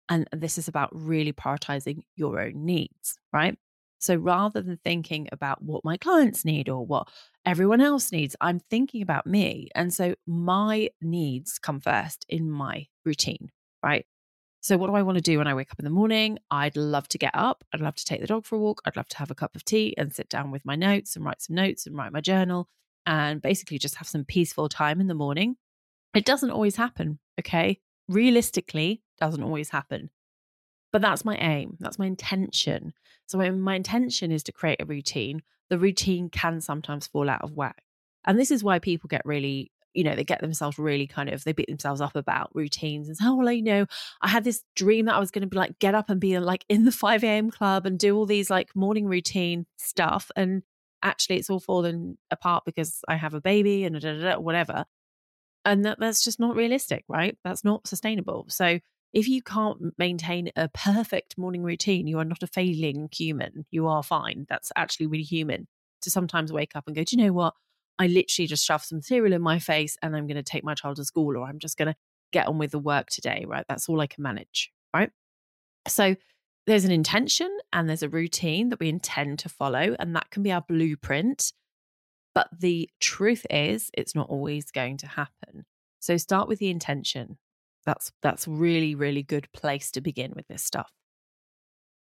And 0.10 0.28
this 0.32 0.58
is 0.58 0.68
about 0.68 0.90
really 0.94 1.34
prioritizing 1.34 2.04
your 2.16 2.40
own 2.42 2.66
needs, 2.66 3.18
right? 3.32 3.58
So 4.00 4.16
rather 4.16 4.62
than 4.62 4.80
thinking 4.84 5.30
about 5.32 5.64
what 5.64 5.86
my 5.86 5.96
clients 5.96 6.44
need 6.44 6.68
or 6.68 6.86
what 6.86 7.08
everyone 7.46 7.80
else 7.80 8.12
needs, 8.12 8.36
I'm 8.42 8.60
thinking 8.60 9.02
about 9.02 9.26
me. 9.26 9.70
And 9.76 9.94
so 9.94 10.16
my 10.28 10.90
needs 11.02 11.58
come 11.58 11.80
first 11.80 12.26
in 12.28 12.52
my 12.52 12.88
routine, 13.06 13.50
right? 13.82 14.06
So, 14.64 14.78
what 14.78 14.88
do 14.88 14.96
I 14.96 15.02
want 15.02 15.18
to 15.18 15.22
do 15.22 15.40
when 15.40 15.48
I 15.48 15.54
wake 15.54 15.74
up 15.74 15.80
in 15.80 15.84
the 15.84 15.92
morning? 15.92 16.40
I'd 16.50 16.78
love 16.78 17.10
to 17.10 17.18
get 17.18 17.32
up. 17.34 17.66
I'd 17.74 17.82
love 17.82 17.96
to 17.96 18.06
take 18.06 18.22
the 18.22 18.28
dog 18.28 18.46
for 18.46 18.56
a 18.56 18.60
walk. 18.60 18.82
I'd 18.86 18.96
love 18.96 19.10
to 19.10 19.18
have 19.18 19.30
a 19.30 19.36
cup 19.36 19.58
of 19.58 19.66
tea 19.66 19.94
and 19.98 20.16
sit 20.16 20.30
down 20.30 20.52
with 20.52 20.64
my 20.64 20.78
notes 20.78 21.18
and 21.18 21.26
write 21.26 21.42
some 21.42 21.58
notes 21.58 21.86
and 21.86 21.98
write 21.98 22.14
my 22.14 22.22
journal 22.22 22.70
and 23.06 23.42
basically 23.42 23.78
just 23.78 23.96
have 23.96 24.08
some 24.08 24.24
peaceful 24.24 24.70
time 24.70 25.02
in 25.02 25.08
the 25.08 25.14
morning. 25.14 25.58
It 26.14 26.24
doesn't 26.24 26.50
always 26.50 26.78
happen, 26.78 27.20
okay? 27.42 27.82
Realistically, 28.08 29.02
doesn't 29.20 29.44
always 29.44 29.68
happen. 29.68 30.12
But 30.94 31.02
that's 31.02 31.26
my 31.26 31.36
aim. 31.36 31.76
That's 31.82 32.00
my 32.00 32.06
intention. 32.06 32.94
So, 33.26 33.40
my 33.40 33.76
intention 33.76 34.32
is 34.32 34.44
to 34.44 34.54
create 34.54 34.82
a 34.82 34.86
routine. 34.86 35.42
The 35.72 35.78
routine 35.78 36.30
can 36.30 36.62
sometimes 36.62 37.06
fall 37.06 37.30
out 37.30 37.42
of 37.42 37.52
whack. 37.52 37.84
And 38.24 38.40
this 38.40 38.50
is 38.50 38.64
why 38.64 38.80
people 38.80 39.10
get 39.10 39.26
really 39.26 39.73
you 39.94 40.04
know, 40.04 40.16
they 40.16 40.24
get 40.24 40.42
themselves 40.42 40.78
really 40.78 41.08
kind 41.08 41.30
of, 41.30 41.44
they 41.44 41.54
beat 41.54 41.68
themselves 41.68 42.02
up 42.02 42.16
about 42.16 42.50
routines 42.54 43.08
and 43.08 43.18
say, 43.18 43.26
oh, 43.28 43.36
well, 43.36 43.52
you 43.52 43.62
know, 43.62 43.86
I 44.22 44.28
had 44.28 44.44
this 44.44 44.64
dream 44.76 45.06
that 45.06 45.16
I 45.16 45.20
was 45.20 45.32
going 45.32 45.42
to 45.42 45.48
be 45.48 45.58
like, 45.58 45.80
get 45.80 45.96
up 45.96 46.10
and 46.10 46.20
be 46.20 46.38
like 46.40 46.66
in 46.70 46.86
the 46.86 46.92
5 47.04 47.24
a.m. 47.24 47.52
club 47.52 47.86
and 47.86 48.00
do 48.00 48.16
all 48.16 48.26
these 48.26 48.50
like 48.50 48.76
morning 48.76 49.06
routine 49.06 49.66
stuff. 49.78 50.32
And 50.36 50.64
actually, 51.02 51.38
it's 51.38 51.50
all 51.50 51.60
fallen 51.60 52.18
apart 52.32 52.64
because 52.66 53.02
I 53.08 53.16
have 53.16 53.34
a 53.34 53.42
baby 53.42 53.84
and 53.84 54.00
da, 54.00 54.14
da, 54.14 54.22
da, 54.22 54.40
whatever. 54.40 54.86
And 55.66 55.86
that, 55.86 56.00
that's 56.00 56.24
just 56.24 56.40
not 56.40 56.56
realistic, 56.56 57.06
right? 57.08 57.38
That's 57.44 57.64
not 57.64 57.88
sustainable. 57.88 58.46
So, 58.50 58.80
if 59.14 59.28
you 59.28 59.44
can't 59.44 59.94
maintain 60.00 60.52
a 60.56 60.68
perfect 60.70 61.38
morning 61.38 61.62
routine, 61.62 62.08
you 62.08 62.18
are 62.18 62.26
not 62.26 62.42
a 62.42 62.48
failing 62.48 63.10
human. 63.12 63.64
You 63.70 63.88
are 63.88 64.02
fine. 64.02 64.48
That's 64.50 64.72
actually 64.76 65.06
really 65.06 65.24
human 65.24 65.68
to 66.02 66.10
sometimes 66.10 66.52
wake 66.52 66.76
up 66.76 66.86
and 66.88 66.96
go, 66.96 67.04
do 67.04 67.16
you 67.16 67.24
know 67.24 67.34
what? 67.34 67.54
I 68.00 68.08
literally 68.08 68.48
just 68.48 68.66
shove 68.66 68.84
some 68.84 69.02
cereal 69.02 69.34
in 69.34 69.42
my 69.42 69.60
face 69.60 69.98
and 70.02 70.16
I'm 70.16 70.28
going 70.28 70.38
to 70.38 70.44
take 70.44 70.64
my 70.64 70.74
child 70.74 70.98
to 70.98 71.06
school 71.06 71.38
or 71.38 71.46
I'm 71.46 71.60
just 71.60 71.78
going 71.78 71.90
to 71.90 71.96
get 72.32 72.48
on 72.48 72.58
with 72.58 72.72
the 72.72 72.80
work 72.80 73.08
today, 73.10 73.46
right? 73.48 73.66
That's 73.70 73.88
all 73.88 74.02
I 74.02 74.08
can 74.08 74.24
manage, 74.24 74.72
right? 74.94 75.12
So 75.88 76.16
there's 76.66 76.86
an 76.86 76.92
intention 76.92 77.56
and 77.72 77.88
there's 77.88 78.04
a 78.04 78.10
routine 78.10 78.70
that 78.70 78.80
we 78.80 78.90
intend 78.90 79.40
to 79.40 79.50
follow, 79.50 79.96
and 80.00 80.16
that 80.16 80.32
can 80.32 80.44
be 80.44 80.52
our 80.52 80.62
blueprint. 80.62 81.54
But 82.34 82.48
the 82.58 82.90
truth 83.00 83.46
is, 83.50 83.92
it's 83.94 84.16
not 84.16 84.30
always 84.30 84.72
going 84.72 84.98
to 84.98 85.08
happen. 85.08 85.66
So 86.00 86.18
start 86.18 86.48
with 86.48 86.60
the 86.60 86.70
intention. 86.70 87.38
That's 87.86 88.12
that's 88.22 88.48
really 88.48 88.96
really 88.96 89.24
good 89.24 89.52
place 89.52 89.92
to 89.92 90.02
begin 90.02 90.32
with 90.36 90.48
this 90.48 90.64
stuff. 90.64 90.92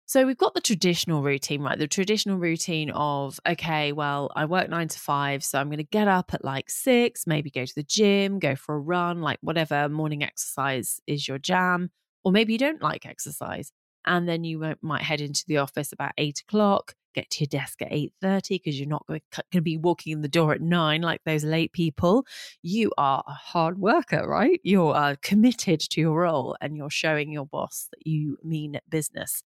So 0.08 0.24
we've 0.24 0.38
got 0.38 0.54
the 0.54 0.60
traditional 0.60 1.20
routine, 1.20 1.62
right? 1.62 1.76
The 1.76 1.88
traditional 1.88 2.38
routine 2.38 2.90
of, 2.90 3.40
okay, 3.44 3.90
well, 3.90 4.30
I 4.36 4.44
work 4.44 4.68
nine 4.68 4.86
to 4.86 4.98
five. 5.00 5.42
So 5.42 5.58
I'm 5.58 5.66
going 5.66 5.78
to 5.78 5.84
get 5.84 6.06
up 6.06 6.32
at 6.32 6.44
like 6.44 6.70
six, 6.70 7.26
maybe 7.26 7.50
go 7.50 7.64
to 7.64 7.74
the 7.74 7.82
gym, 7.82 8.38
go 8.38 8.54
for 8.54 8.76
a 8.76 8.78
run, 8.78 9.20
like 9.20 9.38
whatever 9.40 9.88
morning 9.88 10.22
exercise 10.22 11.00
is 11.08 11.26
your 11.26 11.38
jam. 11.38 11.90
Or 12.22 12.30
maybe 12.30 12.52
you 12.52 12.58
don't 12.58 12.80
like 12.80 13.04
exercise. 13.04 13.72
And 14.06 14.28
then 14.28 14.44
you 14.44 14.76
might 14.80 15.02
head 15.02 15.20
into 15.20 15.44
the 15.48 15.56
office 15.56 15.90
about 15.92 16.12
eight 16.18 16.40
o'clock, 16.40 16.94
get 17.12 17.28
to 17.30 17.40
your 17.40 17.48
desk 17.48 17.82
at 17.82 17.90
8.30 17.90 18.48
because 18.50 18.78
you're 18.78 18.88
not 18.88 19.04
going 19.08 19.22
to 19.50 19.60
be 19.60 19.76
walking 19.76 20.12
in 20.12 20.22
the 20.22 20.28
door 20.28 20.52
at 20.52 20.60
nine 20.60 21.02
like 21.02 21.22
those 21.26 21.42
late 21.42 21.72
people. 21.72 22.24
You 22.62 22.92
are 22.96 23.24
a 23.26 23.32
hard 23.32 23.80
worker, 23.80 24.24
right? 24.28 24.60
You 24.62 24.86
are 24.86 25.12
uh, 25.12 25.16
committed 25.20 25.80
to 25.80 26.00
your 26.00 26.20
role 26.20 26.56
and 26.60 26.76
you're 26.76 26.90
showing 26.90 27.32
your 27.32 27.46
boss 27.46 27.88
that 27.90 28.06
you 28.06 28.38
mean 28.44 28.78
business. 28.88 29.42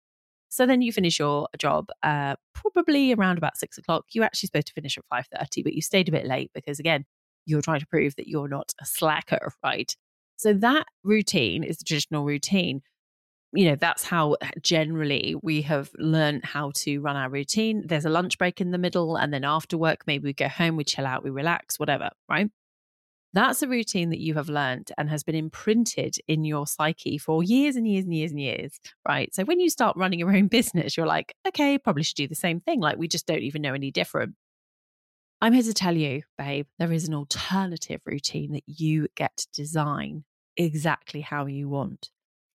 So 0.49 0.67
then 0.67 0.83
you 0.83 0.93
finish 0.93 1.19
your 1.19 1.49
job 1.59 1.89
uh, 2.03 2.37
probably 2.55 3.13
around 3.13 3.39
about 3.39 3.57
six 3.57 3.79
o'clock. 3.79 4.07
You're 4.13 4.25
actually 4.25 4.49
supposed 4.49 4.69
to 4.69 4.73
finish 4.73 4.97
at 4.97 5.05
five 5.11 5.27
thirty, 5.35 5.63
but 5.63 5.75
you 5.75 5.83
stayed 5.83 6.09
a 6.09 6.13
bit 6.13 6.27
late 6.27 6.51
because 6.55 6.79
again, 6.79 7.05
you're 7.47 7.63
trying 7.63 7.81
to 7.81 7.87
prove 7.87 8.17
that 8.17 8.29
you're 8.29 8.49
not 8.49 8.73
a 8.81 8.87
slacker, 8.87 9.53
right? 9.65 9.95
So 10.37 10.53
that 10.53 10.87
routine 11.03 11.65
is 11.65 11.79
the 11.79 11.85
traditional 11.85 12.25
routine. 12.25 12.83
You 13.53 13.71
know, 13.71 13.77
that's 13.77 14.05
how 14.05 14.37
generally 14.61 15.35
we 15.43 15.63
have 15.63 15.91
learned 15.99 16.45
how 16.45 16.73
to 16.77 16.99
run 16.99 17.17
our 17.17 17.31
routine. 17.31 17.85
There's 17.87 18.05
a 18.05 18.11
lunch 18.11 18.37
break 18.37 18.61
in 18.61 18.71
the 18.71 18.79
middle, 18.79 19.17
and 19.17 19.33
then 19.33 19.45
after 19.45 19.79
work, 19.79 20.03
maybe 20.07 20.25
we 20.25 20.33
go 20.35 20.49
home, 20.49 20.77
we 20.77 20.85
chill 20.85 21.07
out, 21.07 21.25
we 21.25 21.31
relax, 21.31 21.79
whatever, 21.79 22.11
right? 22.29 22.51
That's 23.37 23.61
a 23.61 23.69
routine 23.69 24.09
that 24.09 24.19
you 24.19 24.33
have 24.33 24.49
learned 24.49 24.93
and 24.97 25.11
has 25.11 25.23
been 25.23 25.35
imprinted 25.35 26.17
in 26.27 26.45
your 26.45 26.67
psyche 26.67 27.19
for 27.19 27.43
years 27.43 27.77
and 27.77 27.87
years 27.87 28.05
and 28.05 28.15
years 28.15 28.31
and 28.31 28.41
years, 28.41 28.81
right? 29.07 29.33
So 29.35 29.45
when 29.45 29.61
you 29.61 29.69
start 29.69 29.95
running 29.95 30.19
your 30.19 30.35
own 30.35 30.47
business, 30.49 30.97
you're 30.97 31.07
like, 31.07 31.35
okay, 31.47 31.77
probably 31.77 32.03
should 32.03 32.17
do 32.17 32.27
the 32.27 32.35
same 32.35 32.61
thing. 32.61 32.81
Like 32.81 32.97
we 32.97 33.09
just 33.09 33.27
don't 33.27 33.43
even 33.43 33.61
know 33.61 33.75
any 33.75 33.91
different. 33.91 34.37
I'm 35.43 35.53
here 35.53 35.65
to 35.65 35.75
tell 35.75 35.95
you, 35.95 36.23
babe, 36.39 36.67
there 36.79 36.91
is 36.91 37.07
an 37.09 37.13
alternative 37.13 38.01
routine 38.07 38.53
that 38.53 38.65
you 38.67 39.07
get 39.17 39.37
to 39.37 39.49
design 39.53 40.25
exactly 40.57 41.21
how 41.21 41.45
you 41.45 41.69
want. 41.69 42.09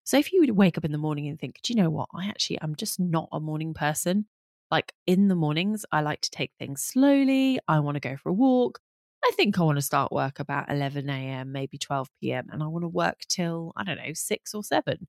So 0.04 0.16
if 0.16 0.32
you 0.32 0.54
wake 0.54 0.78
up 0.78 0.87
in 0.87 0.92
the 0.92 0.96
morning 0.96 1.28
and 1.28 1.38
think, 1.38 1.60
do 1.62 1.75
you 1.75 1.82
know 1.82 1.90
what? 1.90 2.08
I 2.14 2.25
actually, 2.25 2.58
I'm 2.62 2.75
just 2.75 2.99
not 2.99 3.28
a 3.32 3.38
morning 3.38 3.75
person. 3.75 4.28
Like 4.70 4.94
in 5.06 5.28
the 5.28 5.34
mornings, 5.34 5.84
I 5.92 6.00
like 6.00 6.22
to 6.22 6.30
take 6.30 6.52
things 6.58 6.82
slowly. 6.82 7.60
I 7.68 7.80
want 7.80 7.96
to 7.96 8.00
go 8.00 8.16
for 8.16 8.30
a 8.30 8.32
walk. 8.32 8.80
I 9.24 9.32
think 9.32 9.58
I 9.58 9.62
want 9.62 9.76
to 9.76 9.82
start 9.82 10.12
work 10.12 10.40
about 10.40 10.70
11 10.70 11.08
a.m., 11.08 11.52
maybe 11.52 11.78
12 11.78 12.08
p.m., 12.20 12.48
and 12.50 12.62
I 12.62 12.66
want 12.66 12.84
to 12.84 12.88
work 12.88 13.20
till, 13.28 13.72
I 13.76 13.84
don't 13.84 13.98
know, 13.98 14.12
six 14.14 14.54
or 14.54 14.64
seven. 14.64 15.06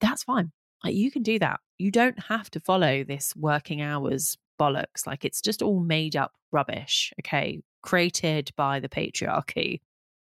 That's 0.00 0.24
fine. 0.24 0.52
Like 0.84 0.94
you 0.94 1.10
can 1.10 1.22
do 1.22 1.38
that. 1.38 1.60
You 1.78 1.90
don't 1.90 2.18
have 2.24 2.50
to 2.50 2.60
follow 2.60 3.04
this 3.04 3.34
working 3.36 3.82
hours 3.82 4.36
bollocks. 4.60 5.06
Like 5.06 5.24
it's 5.24 5.40
just 5.40 5.62
all 5.62 5.80
made 5.80 6.16
up 6.16 6.32
rubbish, 6.52 7.12
okay, 7.20 7.60
created 7.82 8.50
by 8.56 8.80
the 8.80 8.88
patriarchy. 8.88 9.80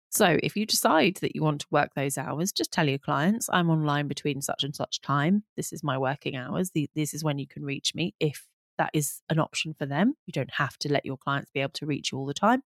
So 0.09 0.37
if 0.41 0.55
you 0.55 0.65
decide 0.65 1.17
that 1.21 1.35
you 1.35 1.43
want 1.43 1.61
to 1.61 1.67
work 1.69 1.91
those 1.95 2.17
hours, 2.17 2.51
just 2.51 2.71
tell 2.71 2.87
your 2.87 2.97
clients, 2.97 3.49
I'm 3.51 3.69
online 3.69 4.07
between 4.07 4.41
such 4.41 4.63
and 4.63 4.75
such 4.75 5.01
time. 5.01 5.43
This 5.57 5.73
is 5.73 5.83
my 5.83 5.97
working 5.97 6.35
hours. 6.35 6.71
This 6.95 7.13
is 7.13 7.23
when 7.23 7.39
you 7.39 7.47
can 7.47 7.63
reach 7.63 7.93
me 7.93 8.15
if 8.19 8.45
that 8.77 8.91
is 8.93 9.21
an 9.29 9.39
option 9.39 9.73
for 9.77 9.85
them. 9.85 10.15
You 10.25 10.31
don't 10.31 10.53
have 10.53 10.77
to 10.79 10.91
let 10.91 11.05
your 11.05 11.17
clients 11.17 11.51
be 11.53 11.59
able 11.59 11.73
to 11.73 11.85
reach 11.85 12.11
you 12.11 12.17
all 12.17 12.25
the 12.25 12.33
time. 12.33 12.63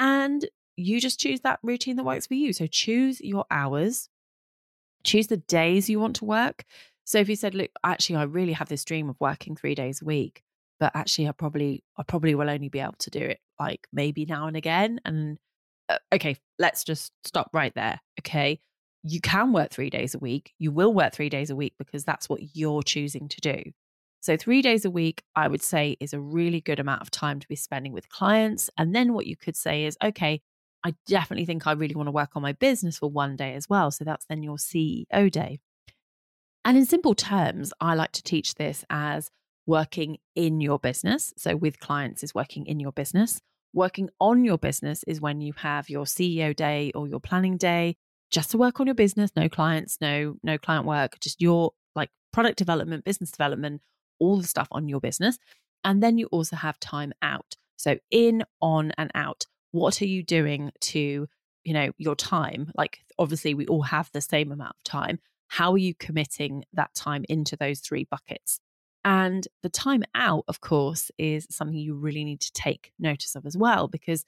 And 0.00 0.48
you 0.76 1.00
just 1.00 1.20
choose 1.20 1.40
that 1.42 1.60
routine 1.62 1.96
that 1.96 2.04
works 2.04 2.26
for 2.26 2.34
you. 2.34 2.52
So 2.52 2.66
choose 2.66 3.20
your 3.20 3.44
hours, 3.50 4.08
choose 5.04 5.28
the 5.28 5.36
days 5.36 5.88
you 5.88 6.00
want 6.00 6.16
to 6.16 6.24
work. 6.24 6.64
So 7.04 7.18
if 7.18 7.28
you 7.28 7.36
said, 7.36 7.54
look, 7.54 7.70
actually, 7.84 8.16
I 8.16 8.22
really 8.22 8.54
have 8.54 8.68
this 8.68 8.84
dream 8.84 9.08
of 9.10 9.16
working 9.20 9.56
three 9.56 9.74
days 9.74 10.00
a 10.00 10.04
week, 10.04 10.42
but 10.78 10.92
actually, 10.94 11.28
I 11.28 11.32
probably, 11.32 11.84
I 11.96 12.02
probably 12.02 12.34
will 12.34 12.50
only 12.50 12.68
be 12.68 12.80
able 12.80 12.94
to 13.00 13.10
do 13.10 13.20
it 13.20 13.38
like 13.58 13.86
maybe 13.92 14.24
now 14.24 14.46
and 14.46 14.56
again. 14.56 15.00
And 15.04 15.38
uh, 15.88 15.98
okay, 16.14 16.36
let's 16.58 16.82
just 16.82 17.12
stop 17.24 17.50
right 17.52 17.74
there. 17.74 18.00
Okay. 18.20 18.60
You 19.02 19.20
can 19.20 19.52
work 19.52 19.70
three 19.70 19.90
days 19.90 20.14
a 20.14 20.18
week. 20.18 20.52
You 20.58 20.72
will 20.72 20.92
work 20.92 21.14
three 21.14 21.30
days 21.30 21.50
a 21.50 21.56
week 21.56 21.74
because 21.78 22.04
that's 22.04 22.28
what 22.28 22.54
you're 22.54 22.82
choosing 22.82 23.28
to 23.28 23.40
do. 23.40 23.62
So, 24.20 24.36
three 24.36 24.60
days 24.60 24.84
a 24.84 24.90
week, 24.90 25.22
I 25.34 25.48
would 25.48 25.62
say, 25.62 25.96
is 25.98 26.12
a 26.12 26.20
really 26.20 26.60
good 26.60 26.78
amount 26.78 27.00
of 27.00 27.10
time 27.10 27.40
to 27.40 27.48
be 27.48 27.56
spending 27.56 27.92
with 27.92 28.10
clients. 28.10 28.68
And 28.76 28.94
then 28.94 29.14
what 29.14 29.26
you 29.26 29.36
could 29.36 29.56
say 29.56 29.84
is, 29.84 29.96
okay, 30.02 30.42
I 30.84 30.94
definitely 31.06 31.46
think 31.46 31.66
I 31.66 31.72
really 31.72 31.94
want 31.94 32.08
to 32.08 32.12
work 32.12 32.30
on 32.36 32.42
my 32.42 32.52
business 32.52 32.98
for 32.98 33.10
one 33.10 33.36
day 33.36 33.54
as 33.54 33.68
well. 33.68 33.90
So, 33.90 34.04
that's 34.04 34.26
then 34.26 34.42
your 34.42 34.56
CEO 34.56 35.30
day. 35.30 35.60
And 36.64 36.76
in 36.76 36.84
simple 36.84 37.14
terms, 37.14 37.72
I 37.80 37.94
like 37.94 38.12
to 38.12 38.22
teach 38.22 38.56
this 38.56 38.84
as 38.90 39.30
working 39.66 40.18
in 40.34 40.60
your 40.60 40.78
business. 40.78 41.32
So, 41.38 41.56
with 41.56 41.80
clients, 41.80 42.22
is 42.22 42.34
working 42.34 42.66
in 42.66 42.78
your 42.78 42.92
business. 42.92 43.40
Working 43.72 44.10
on 44.20 44.44
your 44.44 44.58
business 44.58 45.02
is 45.04 45.20
when 45.20 45.40
you 45.40 45.54
have 45.56 45.88
your 45.88 46.04
CEO 46.04 46.54
day 46.54 46.92
or 46.94 47.08
your 47.08 47.20
planning 47.20 47.56
day 47.56 47.96
just 48.30 48.50
to 48.50 48.58
work 48.58 48.80
on 48.80 48.86
your 48.86 48.94
business, 48.94 49.30
no 49.34 49.48
clients, 49.48 49.98
no 50.00 50.36
no 50.42 50.58
client 50.58 50.86
work, 50.86 51.18
just 51.20 51.40
your 51.40 51.72
like 51.94 52.10
product 52.32 52.58
development, 52.58 53.04
business 53.04 53.30
development, 53.30 53.80
all 54.20 54.38
the 54.38 54.46
stuff 54.46 54.68
on 54.70 54.88
your 54.88 55.00
business. 55.00 55.38
And 55.82 56.02
then 56.02 56.18
you 56.18 56.26
also 56.26 56.56
have 56.56 56.78
time 56.78 57.12
out. 57.22 57.56
So 57.76 57.96
in, 58.10 58.44
on, 58.60 58.92
and 58.98 59.10
out. 59.14 59.46
What 59.72 60.02
are 60.02 60.06
you 60.06 60.22
doing 60.22 60.70
to, 60.80 61.26
you 61.64 61.72
know, 61.72 61.90
your 61.96 62.14
time? 62.14 62.70
Like 62.76 63.00
obviously 63.18 63.54
we 63.54 63.66
all 63.66 63.82
have 63.82 64.10
the 64.12 64.20
same 64.20 64.52
amount 64.52 64.76
of 64.78 64.84
time. 64.84 65.18
How 65.48 65.72
are 65.72 65.78
you 65.78 65.94
committing 65.94 66.64
that 66.74 66.94
time 66.94 67.24
into 67.28 67.56
those 67.56 67.80
three 67.80 68.06
buckets? 68.10 68.60
And 69.04 69.48
the 69.62 69.70
time 69.70 70.04
out, 70.14 70.44
of 70.46 70.60
course, 70.60 71.10
is 71.18 71.46
something 71.50 71.76
you 71.76 71.94
really 71.94 72.24
need 72.24 72.40
to 72.40 72.52
take 72.52 72.92
notice 72.98 73.34
of 73.34 73.46
as 73.46 73.56
well, 73.56 73.88
because 73.88 74.24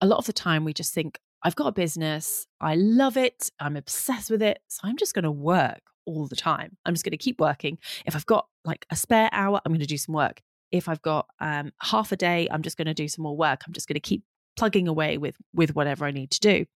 a 0.00 0.06
lot 0.06 0.18
of 0.18 0.26
the 0.26 0.32
time 0.32 0.64
we 0.64 0.72
just 0.72 0.92
think, 0.92 1.18
I've 1.42 1.56
got 1.56 1.68
a 1.68 1.72
business, 1.72 2.46
I 2.60 2.74
love 2.74 3.16
it, 3.16 3.50
I'm 3.60 3.76
obsessed 3.76 4.30
with 4.30 4.42
it, 4.42 4.58
so 4.68 4.80
I'm 4.82 4.96
just 4.96 5.14
going 5.14 5.24
to 5.24 5.30
work 5.30 5.80
all 6.06 6.26
the 6.26 6.36
time. 6.36 6.76
I'm 6.84 6.94
just 6.94 7.04
going 7.04 7.12
to 7.12 7.16
keep 7.16 7.40
working. 7.40 7.78
If 8.06 8.16
I've 8.16 8.26
got 8.26 8.46
like 8.64 8.86
a 8.90 8.96
spare 8.96 9.30
hour, 9.32 9.60
I'm 9.64 9.72
going 9.72 9.80
to 9.80 9.86
do 9.86 9.98
some 9.98 10.14
work. 10.14 10.40
If 10.70 10.88
I've 10.88 11.02
got 11.02 11.26
um, 11.40 11.72
half 11.82 12.12
a 12.12 12.16
day, 12.16 12.48
I'm 12.50 12.62
just 12.62 12.76
going 12.76 12.86
to 12.86 12.94
do 12.94 13.08
some 13.08 13.22
more 13.22 13.36
work. 13.36 13.62
I'm 13.66 13.72
just 13.72 13.88
going 13.88 13.94
to 13.94 14.00
keep 14.00 14.22
plugging 14.56 14.88
away 14.88 15.18
with 15.18 15.36
with 15.54 15.74
whatever 15.74 16.04
I 16.04 16.10
need 16.10 16.30
to 16.32 16.40
do. 16.40 16.66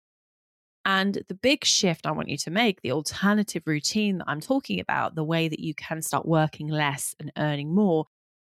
And 0.84 1.22
the 1.28 1.34
big 1.34 1.64
shift 1.64 2.06
I 2.06 2.12
want 2.12 2.28
you 2.28 2.36
to 2.38 2.50
make, 2.50 2.82
the 2.82 2.92
alternative 2.92 3.62
routine 3.66 4.18
that 4.18 4.28
I'm 4.28 4.40
talking 4.40 4.80
about, 4.80 5.14
the 5.14 5.24
way 5.24 5.48
that 5.48 5.60
you 5.60 5.74
can 5.74 6.02
start 6.02 6.26
working 6.26 6.68
less 6.68 7.14
and 7.18 7.32
earning 7.38 7.74
more, 7.74 8.06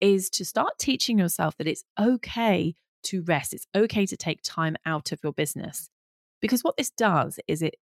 is 0.01 0.29
to 0.31 0.45
start 0.45 0.79
teaching 0.79 1.19
yourself 1.19 1.55
that 1.57 1.67
it's 1.67 1.83
okay 1.99 2.75
to 3.03 3.21
rest. 3.21 3.53
It's 3.53 3.67
okay 3.75 4.05
to 4.07 4.17
take 4.17 4.39
time 4.43 4.75
out 4.85 5.11
of 5.11 5.19
your 5.23 5.33
business. 5.33 5.89
Because 6.41 6.61
what 6.61 6.77
this 6.77 6.89
does 6.89 7.39
is 7.47 7.61
it 7.61 7.75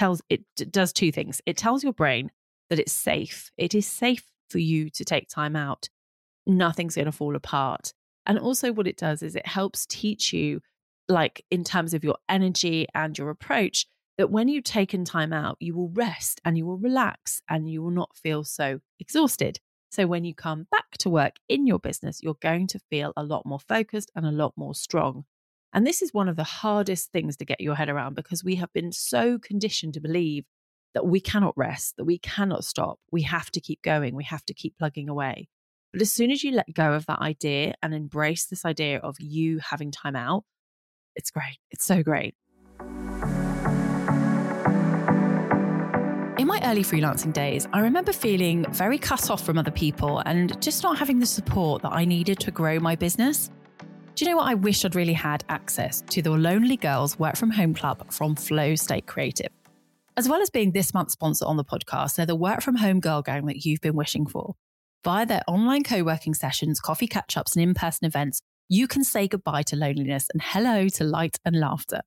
tells 0.00 0.22
it 0.30 0.42
does 0.72 0.94
two 0.94 1.12
things. 1.12 1.42
It 1.44 1.58
tells 1.58 1.84
your 1.84 1.92
brain 1.92 2.30
that 2.70 2.78
it's 2.78 2.92
safe. 2.92 3.50
It 3.58 3.74
is 3.74 3.86
safe 3.86 4.24
for 4.48 4.58
you 4.58 4.88
to 4.88 5.04
take 5.04 5.28
time 5.28 5.54
out. 5.54 5.90
Nothing's 6.46 6.94
going 6.94 7.04
to 7.04 7.12
fall 7.12 7.36
apart. 7.36 7.92
And 8.24 8.38
also, 8.38 8.72
what 8.72 8.86
it 8.86 8.96
does 8.96 9.22
is 9.22 9.36
it 9.36 9.46
helps 9.46 9.84
teach 9.84 10.32
you, 10.32 10.62
like 11.06 11.44
in 11.50 11.64
terms 11.64 11.92
of 11.92 12.02
your 12.02 12.16
energy 12.30 12.86
and 12.94 13.16
your 13.18 13.28
approach, 13.28 13.86
that 14.16 14.30
when 14.30 14.48
you've 14.48 14.64
taken 14.64 15.04
time 15.04 15.34
out, 15.34 15.58
you 15.60 15.74
will 15.74 15.90
rest 15.90 16.40
and 16.46 16.56
you 16.56 16.64
will 16.64 16.78
relax 16.78 17.42
and 17.50 17.70
you 17.70 17.82
will 17.82 17.90
not 17.90 18.16
feel 18.16 18.42
so 18.42 18.80
exhausted. 18.98 19.58
So, 19.90 20.06
when 20.06 20.24
you 20.24 20.34
come 20.34 20.66
back 20.70 20.92
to 21.00 21.10
work 21.10 21.36
in 21.50 21.66
your 21.66 21.78
business, 21.78 22.22
you're 22.22 22.38
going 22.40 22.68
to 22.68 22.78
feel 22.88 23.12
a 23.18 23.22
lot 23.22 23.44
more 23.44 23.60
focused 23.60 24.10
and 24.16 24.24
a 24.24 24.30
lot 24.30 24.54
more 24.56 24.74
strong. 24.74 25.24
And 25.72 25.86
this 25.86 26.02
is 26.02 26.12
one 26.12 26.28
of 26.28 26.36
the 26.36 26.44
hardest 26.44 27.12
things 27.12 27.36
to 27.36 27.44
get 27.44 27.60
your 27.60 27.76
head 27.76 27.88
around 27.88 28.14
because 28.14 28.42
we 28.42 28.56
have 28.56 28.72
been 28.72 28.90
so 28.90 29.38
conditioned 29.38 29.94
to 29.94 30.00
believe 30.00 30.44
that 30.94 31.06
we 31.06 31.20
cannot 31.20 31.56
rest, 31.56 31.96
that 31.96 32.04
we 32.04 32.18
cannot 32.18 32.64
stop. 32.64 32.98
We 33.12 33.22
have 33.22 33.50
to 33.52 33.60
keep 33.60 33.80
going, 33.82 34.16
we 34.16 34.24
have 34.24 34.44
to 34.46 34.54
keep 34.54 34.76
plugging 34.78 35.08
away. 35.08 35.48
But 35.92 36.02
as 36.02 36.10
soon 36.10 36.32
as 36.32 36.42
you 36.42 36.52
let 36.52 36.74
go 36.74 36.92
of 36.94 37.06
that 37.06 37.20
idea 37.20 37.74
and 37.82 37.94
embrace 37.94 38.46
this 38.46 38.64
idea 38.64 38.98
of 38.98 39.16
you 39.20 39.58
having 39.58 39.92
time 39.92 40.16
out, 40.16 40.44
it's 41.14 41.30
great. 41.30 41.58
It's 41.70 41.84
so 41.84 42.02
great. 42.02 42.34
In 46.38 46.46
my 46.46 46.60
early 46.64 46.82
freelancing 46.82 47.32
days, 47.32 47.68
I 47.72 47.80
remember 47.80 48.12
feeling 48.12 48.64
very 48.72 48.98
cut 48.98 49.30
off 49.30 49.44
from 49.44 49.58
other 49.58 49.70
people 49.70 50.20
and 50.26 50.60
just 50.60 50.82
not 50.82 50.98
having 50.98 51.20
the 51.20 51.26
support 51.26 51.82
that 51.82 51.92
I 51.92 52.04
needed 52.04 52.40
to 52.40 52.50
grow 52.50 52.80
my 52.80 52.96
business. 52.96 53.50
Do 54.14 54.24
you 54.24 54.30
know 54.30 54.36
what? 54.36 54.48
I 54.48 54.54
wish 54.54 54.84
I'd 54.84 54.94
really 54.94 55.14
had 55.14 55.44
access 55.48 56.02
to 56.10 56.20
the 56.20 56.30
Lonely 56.30 56.76
Girls 56.76 57.18
Work 57.18 57.36
From 57.36 57.50
Home 57.50 57.72
Club 57.72 58.12
from 58.12 58.34
Flow 58.34 58.74
State 58.74 59.06
Creative. 59.06 59.50
As 60.16 60.28
well 60.28 60.42
as 60.42 60.50
being 60.50 60.72
this 60.72 60.92
month's 60.92 61.14
sponsor 61.14 61.46
on 61.46 61.56
the 61.56 61.64
podcast, 61.64 62.16
they're 62.16 62.26
the 62.26 62.34
work 62.34 62.60
from 62.60 62.76
home 62.76 63.00
girl 63.00 63.22
gang 63.22 63.46
that 63.46 63.64
you've 63.64 63.80
been 63.80 63.94
wishing 63.94 64.26
for. 64.26 64.56
Via 65.04 65.24
their 65.24 65.42
online 65.46 65.84
co 65.84 66.02
working 66.02 66.34
sessions, 66.34 66.80
coffee 66.80 67.06
catch 67.06 67.36
ups, 67.36 67.56
and 67.56 67.62
in 67.62 67.72
person 67.72 68.04
events, 68.04 68.42
you 68.68 68.86
can 68.86 69.04
say 69.04 69.26
goodbye 69.26 69.62
to 69.62 69.76
loneliness 69.76 70.26
and 70.32 70.42
hello 70.42 70.88
to 70.88 71.04
light 71.04 71.38
and 71.44 71.58
laughter. 71.58 72.02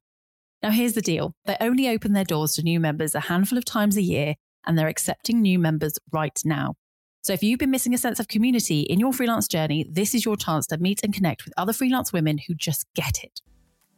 Now, 0.61 0.69
here's 0.69 0.93
the 0.93 1.01
deal 1.01 1.33
they 1.45 1.57
only 1.59 1.89
open 1.89 2.13
their 2.13 2.23
doors 2.23 2.53
to 2.53 2.63
new 2.63 2.79
members 2.79 3.15
a 3.15 3.21
handful 3.21 3.57
of 3.57 3.65
times 3.65 3.97
a 3.97 4.01
year, 4.01 4.35
and 4.67 4.77
they're 4.77 4.87
accepting 4.87 5.41
new 5.41 5.57
members 5.57 5.97
right 6.11 6.39
now. 6.45 6.75
So, 7.23 7.31
if 7.31 7.41
you've 7.41 7.59
been 7.59 7.71
missing 7.71 7.93
a 7.93 7.97
sense 7.97 8.19
of 8.19 8.27
community 8.27 8.81
in 8.81 8.99
your 8.99 9.13
freelance 9.13 9.47
journey, 9.47 9.87
this 9.89 10.13
is 10.13 10.25
your 10.25 10.35
chance 10.35 10.67
to 10.67 10.77
meet 10.77 11.05
and 11.05 11.13
connect 11.13 11.45
with 11.45 11.53
other 11.55 11.71
freelance 11.71 12.11
women 12.11 12.37
who 12.37 12.53
just 12.53 12.85
get 12.95 13.23
it. 13.23 13.39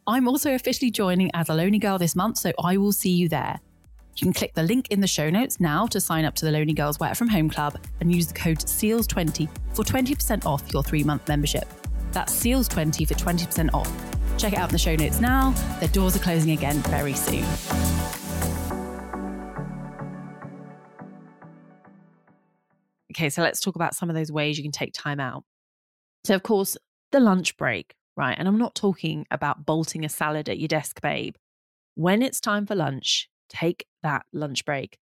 I'm 0.06 0.28
also 0.28 0.54
officially 0.54 0.92
joining 0.92 1.32
as 1.34 1.48
a 1.48 1.54
Lonely 1.54 1.80
Girl 1.80 1.98
this 1.98 2.14
month, 2.14 2.38
so 2.38 2.52
I 2.62 2.76
will 2.76 2.92
see 2.92 3.10
you 3.10 3.28
there. 3.28 3.58
You 4.14 4.26
can 4.26 4.32
click 4.32 4.54
the 4.54 4.62
link 4.62 4.92
in 4.92 5.00
the 5.00 5.08
show 5.08 5.28
notes 5.28 5.58
now 5.58 5.88
to 5.88 6.00
sign 6.00 6.24
up 6.24 6.36
to 6.36 6.44
the 6.44 6.52
Lonely 6.52 6.72
Girls 6.72 7.00
Work 7.00 7.16
From 7.16 7.26
Home 7.26 7.50
Club 7.50 7.76
and 8.00 8.14
use 8.14 8.28
the 8.28 8.34
code 8.34 8.58
SEALS20 8.58 9.48
for 9.74 9.82
20% 9.82 10.46
off 10.46 10.72
your 10.72 10.84
three 10.84 11.02
month 11.02 11.26
membership. 11.26 11.68
That's 12.12 12.32
SEALS20 12.32 13.08
for 13.08 13.14
20% 13.14 13.74
off. 13.74 13.92
Check 14.38 14.52
it 14.52 14.58
out 14.60 14.68
in 14.68 14.72
the 14.72 14.78
show 14.78 14.94
notes 14.94 15.18
now. 15.20 15.50
The 15.80 15.88
doors 15.88 16.14
are 16.14 16.20
closing 16.20 16.52
again 16.52 16.76
very 16.82 17.14
soon. 17.14 17.44
Okay, 23.16 23.30
so 23.30 23.40
let's 23.40 23.60
talk 23.60 23.76
about 23.76 23.94
some 23.94 24.10
of 24.10 24.14
those 24.14 24.30
ways 24.30 24.58
you 24.58 24.64
can 24.64 24.72
take 24.72 24.92
time 24.92 25.20
out. 25.20 25.44
So, 26.24 26.34
of 26.34 26.42
course, 26.42 26.76
the 27.12 27.20
lunch 27.20 27.56
break, 27.56 27.94
right? 28.14 28.36
And 28.38 28.46
I'm 28.46 28.58
not 28.58 28.74
talking 28.74 29.26
about 29.30 29.64
bolting 29.64 30.04
a 30.04 30.08
salad 30.10 30.50
at 30.50 30.58
your 30.58 30.68
desk, 30.68 31.00
babe. 31.00 31.34
When 31.94 32.20
it's 32.20 32.42
time 32.42 32.66
for 32.66 32.74
lunch, 32.74 33.30
take 33.48 33.86
that 34.02 34.26
lunch 34.34 34.66
break, 34.66 34.98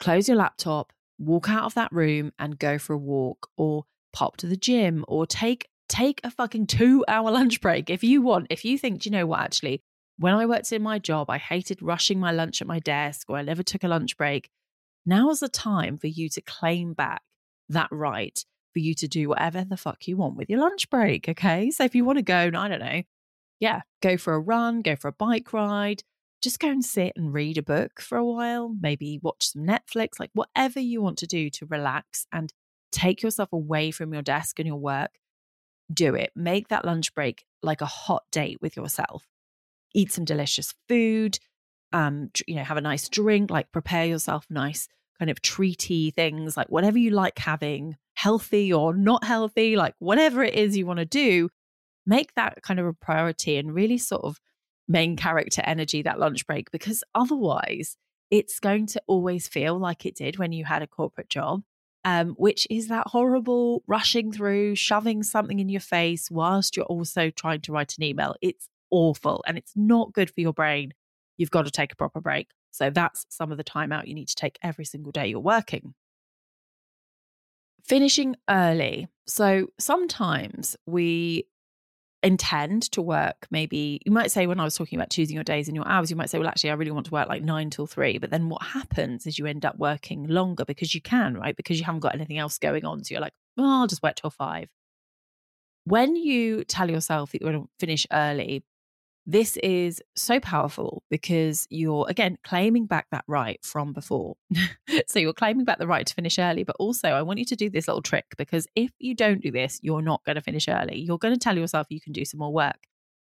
close 0.00 0.26
your 0.26 0.36
laptop, 0.36 0.92
walk 1.18 1.48
out 1.48 1.64
of 1.64 1.74
that 1.74 1.92
room 1.92 2.32
and 2.40 2.58
go 2.58 2.76
for 2.76 2.94
a 2.94 2.98
walk 2.98 3.48
or 3.56 3.84
pop 4.12 4.36
to 4.38 4.48
the 4.48 4.56
gym 4.56 5.04
or 5.06 5.24
take 5.24 5.68
take 5.88 6.20
a 6.24 6.30
fucking 6.32 6.66
2 6.66 7.04
hour 7.06 7.30
lunch 7.30 7.60
break 7.60 7.88
if 7.88 8.02
you 8.02 8.20
want. 8.20 8.48
If 8.50 8.64
you 8.64 8.78
think, 8.78 9.06
you 9.06 9.12
know 9.12 9.26
what 9.26 9.40
actually, 9.40 9.80
when 10.18 10.34
I 10.34 10.46
worked 10.46 10.72
in 10.72 10.82
my 10.82 10.98
job, 10.98 11.30
I 11.30 11.38
hated 11.38 11.82
rushing 11.82 12.18
my 12.18 12.32
lunch 12.32 12.60
at 12.60 12.66
my 12.66 12.80
desk 12.80 13.30
or 13.30 13.36
I 13.36 13.42
never 13.42 13.62
took 13.62 13.84
a 13.84 13.88
lunch 13.88 14.16
break. 14.16 14.50
Now 15.06 15.30
is 15.30 15.38
the 15.38 15.48
time 15.48 15.98
for 15.98 16.08
you 16.08 16.28
to 16.30 16.40
claim 16.40 16.94
back 16.94 17.22
that 17.68 17.88
right 17.90 18.44
for 18.72 18.80
you 18.80 18.94
to 18.94 19.08
do 19.08 19.28
whatever 19.28 19.64
the 19.64 19.76
fuck 19.76 20.06
you 20.06 20.16
want 20.16 20.36
with 20.36 20.50
your 20.50 20.60
lunch 20.60 20.90
break. 20.90 21.28
Okay. 21.28 21.70
So 21.70 21.84
if 21.84 21.94
you 21.94 22.04
want 22.04 22.18
to 22.18 22.22
go, 22.22 22.36
I 22.36 22.50
don't 22.50 22.80
know, 22.80 23.02
yeah, 23.60 23.82
go 24.02 24.16
for 24.16 24.34
a 24.34 24.40
run, 24.40 24.82
go 24.82 24.96
for 24.96 25.08
a 25.08 25.12
bike 25.12 25.52
ride, 25.52 26.02
just 26.42 26.58
go 26.58 26.68
and 26.68 26.84
sit 26.84 27.12
and 27.16 27.32
read 27.32 27.56
a 27.56 27.62
book 27.62 28.00
for 28.00 28.18
a 28.18 28.24
while, 28.24 28.74
maybe 28.78 29.18
watch 29.22 29.52
some 29.52 29.62
Netflix, 29.62 30.20
like 30.20 30.30
whatever 30.34 30.80
you 30.80 31.00
want 31.00 31.18
to 31.18 31.26
do 31.26 31.48
to 31.50 31.66
relax 31.66 32.26
and 32.32 32.52
take 32.92 33.22
yourself 33.22 33.52
away 33.52 33.90
from 33.90 34.12
your 34.12 34.22
desk 34.22 34.58
and 34.58 34.66
your 34.66 34.76
work. 34.76 35.12
Do 35.92 36.14
it. 36.14 36.32
Make 36.34 36.68
that 36.68 36.84
lunch 36.84 37.14
break 37.14 37.44
like 37.62 37.80
a 37.80 37.86
hot 37.86 38.24
date 38.32 38.58
with 38.60 38.76
yourself. 38.76 39.26
Eat 39.94 40.12
some 40.12 40.24
delicious 40.24 40.74
food, 40.88 41.38
um, 41.92 42.30
you 42.46 42.56
know, 42.56 42.64
have 42.64 42.76
a 42.76 42.82
nice 42.82 43.08
drink, 43.08 43.50
like 43.50 43.70
prepare 43.70 44.04
yourself 44.04 44.46
nice 44.50 44.88
kind 45.18 45.30
of 45.30 45.42
treaty 45.42 46.10
things, 46.10 46.56
like 46.56 46.68
whatever 46.68 46.98
you 46.98 47.10
like 47.10 47.38
having, 47.38 47.96
healthy 48.14 48.72
or 48.72 48.94
not 48.94 49.24
healthy, 49.24 49.76
like 49.76 49.94
whatever 49.98 50.42
it 50.42 50.54
is 50.54 50.76
you 50.76 50.86
want 50.86 50.98
to 50.98 51.04
do, 51.04 51.48
make 52.06 52.34
that 52.34 52.62
kind 52.62 52.80
of 52.80 52.86
a 52.86 52.92
priority 52.92 53.56
and 53.56 53.74
really 53.74 53.98
sort 53.98 54.24
of 54.24 54.40
main 54.86 55.16
character 55.16 55.62
energy 55.64 56.02
that 56.02 56.18
lunch 56.18 56.46
break 56.46 56.70
because 56.70 57.02
otherwise 57.14 57.96
it's 58.30 58.60
going 58.60 58.86
to 58.86 59.02
always 59.06 59.48
feel 59.48 59.78
like 59.78 60.04
it 60.04 60.14
did 60.14 60.38
when 60.38 60.52
you 60.52 60.64
had 60.64 60.82
a 60.82 60.86
corporate 60.86 61.30
job 61.30 61.62
um, 62.04 62.30
which 62.36 62.66
is 62.70 62.88
that 62.88 63.06
horrible 63.08 63.82
rushing 63.86 64.30
through 64.30 64.74
shoving 64.74 65.22
something 65.22 65.58
in 65.58 65.70
your 65.70 65.80
face 65.80 66.30
whilst 66.30 66.76
you're 66.76 66.84
also 66.86 67.30
trying 67.30 67.62
to 67.62 67.72
write 67.72 67.96
an 67.96 68.04
email. 68.04 68.34
It's 68.42 68.68
awful 68.90 69.42
and 69.46 69.56
it's 69.56 69.72
not 69.74 70.12
good 70.12 70.30
for 70.30 70.40
your 70.40 70.52
brain. 70.52 70.92
You've 71.38 71.50
got 71.50 71.64
to 71.64 71.70
take 71.70 71.92
a 71.92 71.96
proper 71.96 72.20
break 72.20 72.48
so 72.74 72.90
that's 72.90 73.24
some 73.28 73.52
of 73.52 73.56
the 73.56 73.62
time 73.62 73.92
out 73.92 74.08
you 74.08 74.14
need 74.14 74.26
to 74.26 74.34
take 74.34 74.58
every 74.60 74.84
single 74.84 75.12
day 75.12 75.28
you're 75.28 75.38
working. 75.38 75.94
Finishing 77.84 78.34
early. 78.50 79.06
So 79.28 79.68
sometimes 79.78 80.76
we 80.84 81.46
intend 82.24 82.90
to 82.90 83.02
work 83.02 83.46
maybe 83.50 84.00
you 84.06 84.10
might 84.10 84.30
say 84.30 84.46
when 84.46 84.58
i 84.58 84.64
was 84.64 84.74
talking 84.74 84.98
about 84.98 85.10
choosing 85.10 85.34
your 85.34 85.44
days 85.44 85.68
and 85.68 85.76
your 85.76 85.86
hours 85.86 86.08
you 86.08 86.16
might 86.16 86.30
say 86.30 86.38
well 86.38 86.48
actually 86.48 86.70
i 86.70 86.72
really 86.72 86.90
want 86.90 87.04
to 87.04 87.12
work 87.12 87.28
like 87.28 87.42
9 87.42 87.68
till 87.68 87.86
3 87.86 88.16
but 88.16 88.30
then 88.30 88.48
what 88.48 88.62
happens 88.62 89.26
is 89.26 89.38
you 89.38 89.44
end 89.44 89.66
up 89.66 89.76
working 89.76 90.26
longer 90.26 90.64
because 90.64 90.94
you 90.94 91.02
can 91.02 91.34
right? 91.34 91.54
Because 91.54 91.78
you 91.78 91.84
haven't 91.84 92.00
got 92.00 92.14
anything 92.14 92.38
else 92.38 92.56
going 92.58 92.86
on 92.86 93.04
so 93.04 93.12
you're 93.12 93.20
like 93.20 93.34
well 93.58 93.66
i'll 93.66 93.86
just 93.86 94.02
work 94.02 94.14
till 94.14 94.30
5 94.30 94.70
when 95.84 96.16
you 96.16 96.64
tell 96.64 96.90
yourself 96.90 97.32
that 97.32 97.42
you're 97.42 97.52
going 97.52 97.62
to 97.62 97.70
finish 97.78 98.06
early 98.10 98.64
this 99.26 99.56
is 99.58 100.02
so 100.16 100.38
powerful 100.38 101.02
because 101.10 101.66
you're, 101.70 102.06
again, 102.08 102.36
claiming 102.44 102.86
back 102.86 103.06
that 103.10 103.24
right 103.26 103.58
from 103.64 103.92
before. 103.92 104.36
so 105.06 105.18
you're 105.18 105.32
claiming 105.32 105.64
back 105.64 105.78
the 105.78 105.86
right 105.86 106.06
to 106.06 106.14
finish 106.14 106.38
early. 106.38 106.62
But 106.62 106.76
also, 106.78 107.08
I 107.08 107.22
want 107.22 107.38
you 107.38 107.46
to 107.46 107.56
do 107.56 107.70
this 107.70 107.88
little 107.88 108.02
trick 108.02 108.26
because 108.36 108.66
if 108.74 108.90
you 108.98 109.14
don't 109.14 109.40
do 109.40 109.50
this, 109.50 109.80
you're 109.82 110.02
not 110.02 110.22
going 110.24 110.36
to 110.36 110.42
finish 110.42 110.68
early. 110.68 110.98
You're 110.98 111.18
going 111.18 111.34
to 111.34 111.40
tell 111.40 111.56
yourself 111.56 111.86
you 111.88 112.00
can 112.00 112.12
do 112.12 112.24
some 112.24 112.38
more 112.38 112.52
work. 112.52 112.86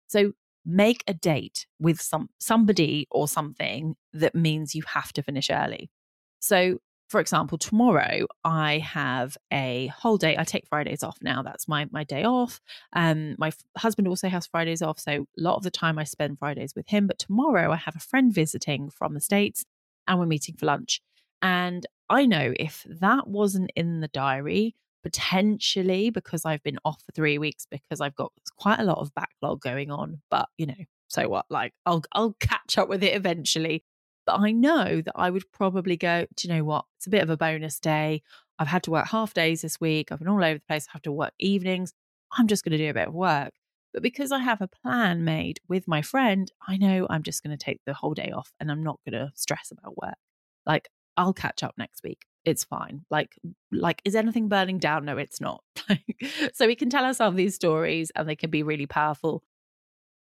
So 0.07 0.33
make 0.65 1.03
a 1.07 1.13
date 1.13 1.67
with 1.79 2.01
some 2.01 2.29
somebody 2.39 3.07
or 3.11 3.27
something 3.27 3.95
that 4.13 4.33
means 4.33 4.73
you 4.73 4.81
have 4.87 5.13
to 5.13 5.21
finish 5.21 5.51
early. 5.51 5.91
So 6.39 6.79
for 7.07 7.19
example, 7.19 7.57
tomorrow 7.57 8.25
I 8.43 8.79
have 8.79 9.37
a 9.51 9.87
whole 9.95 10.17
day. 10.17 10.35
I 10.37 10.43
take 10.43 10.67
Fridays 10.67 11.03
off 11.03 11.17
now. 11.21 11.43
That's 11.43 11.67
my 11.67 11.87
my 11.91 12.03
day 12.03 12.23
off. 12.23 12.59
Um, 12.93 13.35
my 13.37 13.47
f- 13.47 13.63
husband 13.77 14.07
also 14.07 14.27
has 14.27 14.47
Fridays 14.47 14.81
off, 14.81 14.99
so 14.99 15.11
a 15.11 15.41
lot 15.41 15.55
of 15.55 15.63
the 15.63 15.71
time 15.71 15.99
I 15.99 16.03
spend 16.03 16.39
Fridays 16.39 16.73
with 16.75 16.87
him. 16.87 17.07
But 17.07 17.19
tomorrow 17.19 17.71
I 17.71 17.75
have 17.77 17.95
a 17.95 17.99
friend 17.99 18.33
visiting 18.33 18.89
from 18.89 19.13
the 19.13 19.21
states, 19.21 19.65
and 20.07 20.19
we're 20.19 20.25
meeting 20.25 20.55
for 20.55 20.65
lunch. 20.65 21.01
And 21.41 21.85
I 22.09 22.25
know 22.25 22.53
if 22.59 22.85
that 22.89 23.27
wasn't 23.27 23.71
in 23.75 23.99
the 23.99 24.07
diary, 24.07 24.75
potentially 25.03 26.09
because 26.09 26.45
I've 26.45 26.63
been 26.63 26.79
off 26.83 27.03
for 27.05 27.11
three 27.11 27.37
weeks 27.37 27.67
because 27.69 28.01
I've 28.01 28.15
got 28.15 28.31
quite 28.57 28.79
a 28.79 28.83
lot 28.83 28.97
of 28.97 29.13
backlog 29.13 29.61
going 29.61 29.91
on. 29.91 30.21
But 30.31 30.49
you 30.57 30.65
know, 30.65 30.73
so 31.07 31.29
what? 31.29 31.45
Like 31.49 31.73
I'll 31.85 32.03
I'll 32.13 32.35
catch 32.39 32.79
up 32.79 32.89
with 32.89 33.03
it 33.03 33.15
eventually. 33.15 33.83
But 34.25 34.39
I 34.39 34.51
know 34.51 35.01
that 35.01 35.13
I 35.15 35.29
would 35.29 35.51
probably 35.51 35.97
go, 35.97 36.25
do 36.35 36.47
you 36.47 36.53
know 36.53 36.63
what? 36.63 36.85
It's 36.97 37.07
a 37.07 37.11
bit 37.11 37.23
of 37.23 37.29
a 37.29 37.37
bonus 37.37 37.79
day. 37.79 38.23
I've 38.57 38.67
had 38.67 38.83
to 38.83 38.91
work 38.91 39.07
half 39.07 39.33
days 39.33 39.61
this 39.61 39.79
week. 39.79 40.11
I've 40.11 40.19
been 40.19 40.27
all 40.27 40.43
over 40.43 40.55
the 40.55 40.65
place. 40.67 40.87
I 40.87 40.93
have 40.93 41.01
to 41.03 41.11
work 41.11 41.33
evenings. 41.39 41.93
I'm 42.37 42.47
just 42.47 42.63
going 42.63 42.71
to 42.71 42.77
do 42.77 42.89
a 42.89 42.93
bit 42.93 43.07
of 43.07 43.13
work. 43.13 43.53
But 43.93 44.03
because 44.03 44.31
I 44.31 44.39
have 44.39 44.61
a 44.61 44.67
plan 44.67 45.23
made 45.23 45.59
with 45.69 45.87
my 45.87 46.01
friend, 46.01 46.51
I 46.67 46.77
know 46.77 47.07
I'm 47.09 47.23
just 47.23 47.43
going 47.43 47.57
to 47.57 47.63
take 47.63 47.79
the 47.85 47.93
whole 47.93 48.13
day 48.13 48.31
off 48.31 48.51
and 48.59 48.69
I'm 48.71 48.83
not 48.83 48.99
going 49.05 49.19
to 49.19 49.31
stress 49.35 49.71
about 49.71 49.97
work. 50.01 50.17
Like 50.65 50.89
I'll 51.17 51.33
catch 51.33 51.63
up 51.63 51.75
next 51.77 52.03
week. 52.03 52.25
It's 52.43 52.63
fine. 52.63 53.05
Like 53.09 53.35
like 53.71 54.01
is 54.05 54.15
anything 54.15 54.49
burning 54.49 54.79
down? 54.79 55.05
No, 55.05 55.17
it's 55.17 55.39
not. 55.39 55.63
so 56.53 56.67
we 56.67 56.75
can 56.75 56.89
tell 56.89 57.05
ourselves 57.05 57.37
these 57.37 57.55
stories 57.55 58.11
and 58.15 58.27
they 58.27 58.35
can 58.35 58.49
be 58.49 58.63
really 58.63 58.85
powerful. 58.85 59.43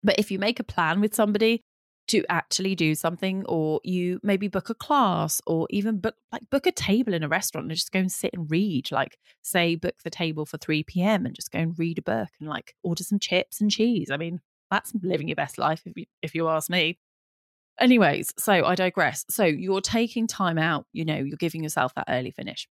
But 0.02 0.18
if 0.18 0.30
you 0.30 0.38
make 0.38 0.60
a 0.60 0.64
plan 0.64 1.00
with 1.00 1.14
somebody, 1.14 1.62
to 2.06 2.24
actually 2.28 2.74
do 2.74 2.94
something 2.94 3.44
or 3.46 3.80
you 3.82 4.20
maybe 4.22 4.48
book 4.48 4.68
a 4.68 4.74
class 4.74 5.40
or 5.46 5.66
even 5.70 5.98
book 5.98 6.14
like 6.32 6.48
book 6.50 6.66
a 6.66 6.72
table 6.72 7.14
in 7.14 7.22
a 7.22 7.28
restaurant 7.28 7.66
and 7.66 7.74
just 7.74 7.92
go 7.92 7.98
and 7.98 8.12
sit 8.12 8.34
and 8.34 8.50
read 8.50 8.90
like 8.92 9.18
say 9.42 9.74
book 9.74 9.94
the 10.04 10.10
table 10.10 10.44
for 10.44 10.58
3 10.58 10.82
p.m 10.84 11.24
and 11.24 11.34
just 11.34 11.50
go 11.50 11.58
and 11.58 11.78
read 11.78 11.98
a 11.98 12.02
book 12.02 12.28
and 12.40 12.48
like 12.48 12.74
order 12.82 13.02
some 13.02 13.18
chips 13.18 13.60
and 13.60 13.70
cheese. 13.70 14.10
I 14.10 14.16
mean 14.16 14.40
that's 14.70 14.92
living 15.02 15.28
your 15.28 15.36
best 15.36 15.58
life 15.58 15.82
if 15.86 15.96
you, 15.96 16.04
if 16.22 16.34
you 16.34 16.48
ask 16.48 16.68
me. 16.68 16.98
Anyways 17.80 18.32
so 18.38 18.52
i 18.52 18.74
digress. 18.74 19.24
So 19.30 19.44
you're 19.44 19.80
taking 19.80 20.26
time 20.26 20.58
out 20.58 20.86
you 20.92 21.04
know 21.04 21.16
you're 21.16 21.36
giving 21.36 21.62
yourself 21.62 21.94
that 21.94 22.06
early 22.08 22.30
finish. 22.32 22.68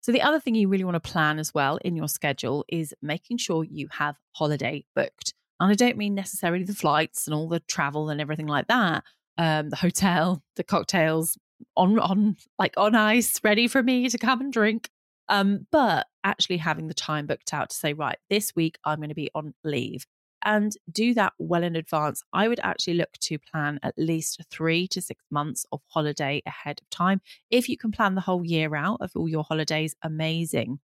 So 0.00 0.12
the 0.12 0.22
other 0.22 0.38
thing 0.38 0.54
you 0.54 0.68
really 0.68 0.84
want 0.84 1.02
to 1.02 1.10
plan 1.12 1.38
as 1.38 1.54
well 1.54 1.78
in 1.78 1.96
your 1.96 2.08
schedule 2.08 2.64
is 2.68 2.94
making 3.00 3.38
sure 3.38 3.64
you 3.64 3.88
have 3.90 4.16
holiday 4.32 4.84
booked 4.94 5.32
and 5.60 5.70
I 5.70 5.74
don't 5.74 5.96
mean 5.96 6.14
necessarily 6.14 6.64
the 6.64 6.74
flights 6.74 7.26
and 7.26 7.34
all 7.34 7.48
the 7.48 7.60
travel 7.60 8.10
and 8.10 8.20
everything 8.20 8.46
like 8.46 8.68
that. 8.68 9.04
Um, 9.38 9.70
the 9.70 9.76
hotel, 9.76 10.42
the 10.56 10.64
cocktails 10.64 11.38
on 11.76 11.98
on 11.98 12.36
like 12.58 12.74
on 12.76 12.94
ice, 12.94 13.40
ready 13.42 13.68
for 13.68 13.82
me 13.82 14.08
to 14.08 14.18
come 14.18 14.40
and 14.40 14.52
drink. 14.52 14.90
Um, 15.28 15.66
but 15.72 16.06
actually 16.22 16.58
having 16.58 16.88
the 16.88 16.94
time 16.94 17.26
booked 17.26 17.54
out 17.54 17.70
to 17.70 17.76
say, 17.76 17.94
right, 17.94 18.18
this 18.28 18.54
week 18.54 18.78
I'm 18.84 18.98
going 18.98 19.08
to 19.08 19.14
be 19.14 19.30
on 19.34 19.54
leave 19.64 20.04
and 20.44 20.76
do 20.92 21.14
that 21.14 21.32
well 21.38 21.64
in 21.64 21.76
advance. 21.76 22.22
I 22.32 22.48
would 22.48 22.60
actually 22.62 22.94
look 22.94 23.12
to 23.20 23.38
plan 23.38 23.80
at 23.82 23.94
least 23.96 24.42
three 24.50 24.86
to 24.88 25.00
six 25.00 25.24
months 25.30 25.64
of 25.72 25.80
holiday 25.88 26.42
ahead 26.46 26.80
of 26.82 26.90
time. 26.90 27.20
If 27.50 27.68
you 27.68 27.78
can 27.78 27.90
plan 27.90 28.14
the 28.14 28.20
whole 28.20 28.44
year 28.44 28.76
out 28.76 28.98
of 29.00 29.12
all 29.16 29.28
your 29.28 29.44
holidays, 29.44 29.96
amazing 30.02 30.80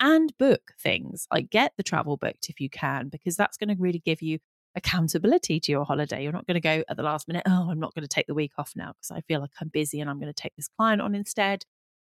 and 0.00 0.36
book 0.38 0.72
things. 0.80 1.26
Like 1.32 1.50
get 1.50 1.72
the 1.76 1.82
travel 1.82 2.16
booked 2.16 2.48
if 2.48 2.60
you 2.60 2.70
can, 2.70 3.08
because 3.08 3.36
that's 3.36 3.56
going 3.56 3.74
to 3.74 3.80
really 3.80 4.00
give 4.04 4.22
you 4.22 4.38
accountability 4.74 5.60
to 5.60 5.72
your 5.72 5.84
holiday. 5.84 6.22
You're 6.22 6.32
not 6.32 6.46
going 6.46 6.54
to 6.54 6.60
go 6.60 6.84
at 6.88 6.96
the 6.96 7.02
last 7.02 7.28
minute, 7.28 7.42
oh, 7.46 7.68
I'm 7.70 7.80
not 7.80 7.94
going 7.94 8.02
to 8.02 8.08
take 8.08 8.26
the 8.26 8.34
week 8.34 8.52
off 8.58 8.72
now 8.76 8.92
because 8.92 9.10
I 9.10 9.20
feel 9.22 9.40
like 9.40 9.50
I'm 9.60 9.68
busy 9.68 10.00
and 10.00 10.08
I'm 10.08 10.20
going 10.20 10.32
to 10.32 10.42
take 10.42 10.54
this 10.56 10.68
client 10.68 11.02
on 11.02 11.14
instead. 11.14 11.64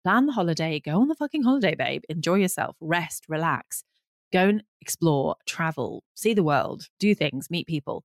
Plan 0.03 0.25
the 0.25 0.33
holiday, 0.33 0.79
go 0.79 1.01
on 1.01 1.07
the 1.07 1.15
fucking 1.15 1.43
holiday, 1.43 1.75
babe. 1.75 2.03
Enjoy 2.09 2.35
yourself, 2.35 2.75
rest, 2.79 3.25
relax, 3.27 3.83
go 4.31 4.47
and 4.49 4.63
explore, 4.81 5.35
travel, 5.45 6.03
see 6.15 6.33
the 6.33 6.43
world, 6.43 6.89
do 6.99 7.15
things, 7.15 7.49
meet 7.49 7.67
people. 7.67 8.03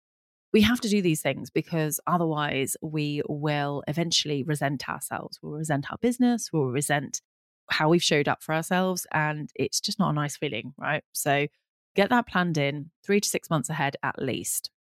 we 0.53 0.63
have 0.63 0.81
to 0.81 0.89
do 0.89 1.03
these 1.03 1.21
things 1.23 1.51
because 1.51 2.01
otherwise 2.07 2.77
we 2.81 3.23
will 3.29 3.83
eventually 3.87 4.43
resent 4.43 4.89
ourselves. 4.89 5.39
We'll 5.43 5.53
resent 5.59 5.91
our 5.91 5.99
business, 5.99 6.51
we'll 6.53 6.67
resent 6.67 7.21
how 7.71 7.89
we've 7.89 8.03
showed 8.03 8.29
up 8.29 8.43
for 8.43 8.55
ourselves. 8.55 9.07
And 9.13 9.51
it's 9.55 9.81
just 9.81 9.99
not 9.99 10.11
a 10.11 10.15
nice 10.15 10.37
feeling, 10.37 10.75
right? 10.79 11.05
So 11.13 11.47
get 11.95 12.11
that 12.11 12.27
planned 12.27 12.59
in 12.59 12.91
three 13.05 13.21
to 13.21 13.29
six 13.29 13.51
months 13.51 13.71
ahead 13.71 13.97
at 14.03 14.21
least. 14.21 14.71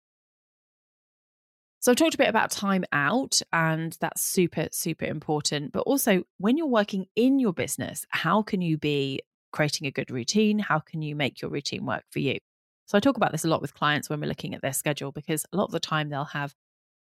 So, 1.81 1.93
I've 1.93 1.97
talked 1.97 2.17
a 2.17 2.19
bit 2.19 2.29
about 2.29 2.51
time 2.51 2.85
out, 2.91 3.41
and 3.53 3.97
that's 4.01 4.21
super, 4.21 4.67
super 4.73 5.05
important. 5.05 5.71
But 5.71 5.83
also, 5.83 6.25
when 6.39 6.57
you're 6.57 6.67
working 6.67 7.07
in 7.15 7.39
your 7.39 7.53
business, 7.53 8.05
how 8.09 8.43
can 8.43 8.61
you 8.61 8.77
be 8.77 9.21
creating 9.53 9.87
a 9.87 9.93
good 9.93 10.11
routine? 10.11 10.59
How 10.59 10.81
can 10.81 11.03
you 11.03 11.15
make 11.15 11.41
your 11.41 11.53
routine 11.53 11.87
work 11.87 12.03
for 12.11 12.19
you? 12.19 12.39
So 12.87 12.97
I 12.97 13.01
talk 13.01 13.17
about 13.17 13.33
this 13.33 13.45
a 13.45 13.49
lot 13.49 13.61
with 13.61 13.75
clients 13.75 14.09
when 14.09 14.21
we're 14.21 14.29
looking 14.29 14.55
at 14.55 14.63
their 14.63 14.73
schedule 14.73 15.13
because 15.13 15.45
a 15.53 15.57
lot 15.57 15.67
of 15.67 15.73
the 15.73 15.81
time 15.81 16.09
they'll 16.09 16.25
have 16.25 16.55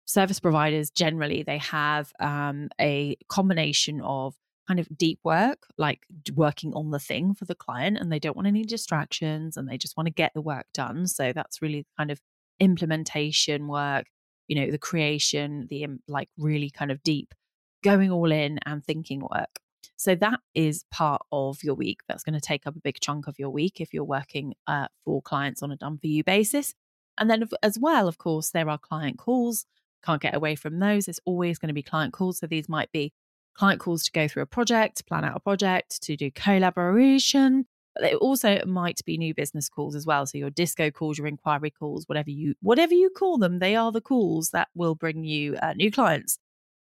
service 0.06 0.38
providers 0.38 0.90
generally 0.90 1.42
they 1.42 1.58
have 1.58 2.12
um, 2.20 2.68
a 2.80 3.16
combination 3.28 4.00
of 4.02 4.34
kind 4.66 4.81
of 4.81 4.88
deep 4.96 5.18
work 5.24 5.59
like 5.79 6.00
working 6.35 6.72
on 6.74 6.90
the 6.90 6.98
thing 6.98 7.35
for 7.35 7.44
the 7.44 7.55
client 7.55 7.98
and 7.98 8.11
they 8.11 8.18
don't 8.18 8.37
want 8.37 8.48
any 8.48 8.64
distractions 8.64 9.57
and 9.57 9.68
they 9.68 9.77
just 9.77 9.96
want 9.96 10.07
to 10.07 10.12
get 10.12 10.33
the 10.35 10.40
work 10.40 10.66
done 10.72 11.07
so 11.07 11.33
that's 11.33 11.61
really 11.61 11.87
kind 11.98 12.11
of 12.11 12.20
implementation 12.61 13.68
work 13.68 14.07
you 14.48 14.57
know 14.57 14.70
the 14.70 14.79
creation 14.79 15.66
the 15.70 15.87
like 16.09 16.29
really 16.38 16.70
kind 16.70 16.90
of 16.90 17.03
deep 17.03 17.35
going 17.83 18.11
all 18.11 18.33
in 18.33 18.59
and 18.64 18.85
thinking 18.85 19.20
work 19.20 19.61
so 19.96 20.14
that 20.16 20.40
is 20.55 20.85
part 20.90 21.22
of 21.33 21.62
your 21.62 21.74
week. 21.74 22.00
That's 22.09 22.24
going 22.24 22.35
to 22.35 22.40
take 22.40 22.66
up 22.66 22.77
a 22.77 22.81
big 22.81 23.00
chunk 23.00 23.27
of 23.27 23.38
your 23.38 23.50
week 23.50 23.81
if 23.81 23.94
you're 23.94 24.05
working 24.05 24.55
uh, 24.66 24.88
for 25.05 25.22
clients 25.22 25.62
on 25.62 25.70
a 25.70 25.77
done 25.77 25.98
for 25.98 26.07
you 26.07 26.24
basis. 26.24 26.74
And 27.16 27.31
then, 27.31 27.48
as 27.62 27.79
well, 27.79 28.09
of 28.09 28.18
course, 28.18 28.50
there 28.50 28.68
are 28.68 28.79
client 28.79 29.18
calls. 29.18 29.66
Can't 30.05 30.20
get 30.20 30.35
away 30.35 30.57
from 30.57 30.81
those. 30.81 31.07
There's 31.07 31.20
always 31.24 31.59
going 31.59 31.68
to 31.68 31.74
be 31.74 31.83
client 31.83 32.12
calls. 32.12 32.38
So 32.38 32.46
these 32.46 32.68
might 32.68 32.90
be 32.92 33.12
client 33.54 33.80
calls 33.80 34.02
to 34.04 34.12
go 34.12 34.28
through 34.28 34.42
a 34.42 34.46
project, 34.46 35.06
plan 35.06 35.24
out 35.24 35.36
a 35.36 35.40
project, 35.40 36.02
to 36.02 36.16
do 36.16 36.30
collaboration. 36.30 37.66
But 37.94 38.02
they 38.02 38.14
also 38.14 38.60
might 38.66 39.00
be 39.04 39.16
new 39.16 39.34
business 39.34 39.68
calls 39.68 39.94
as 39.94 40.04
well. 40.04 40.26
So 40.26 40.36
your 40.36 40.50
disco 40.50 40.90
calls, 40.90 41.16
your 41.16 41.28
inquiry 41.28 41.70
calls, 41.70 42.08
whatever 42.08 42.30
you 42.30 42.54
whatever 42.60 42.92
you 42.92 43.10
call 43.10 43.38
them, 43.38 43.60
they 43.60 43.76
are 43.76 43.92
the 43.92 44.00
calls 44.00 44.50
that 44.50 44.68
will 44.74 44.96
bring 44.96 45.24
you 45.24 45.56
uh, 45.62 45.74
new 45.74 45.92
clients. 45.92 46.38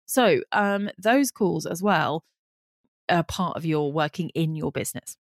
So 0.04 0.40
um, 0.52 0.90
those 0.98 1.30
calls 1.30 1.66
as 1.66 1.82
well 1.82 2.24
are 3.08 3.22
part 3.22 3.56
of 3.56 3.64
your 3.64 3.90
working 3.90 4.30
in 4.30 4.54
your 4.54 4.70
business. 4.70 5.16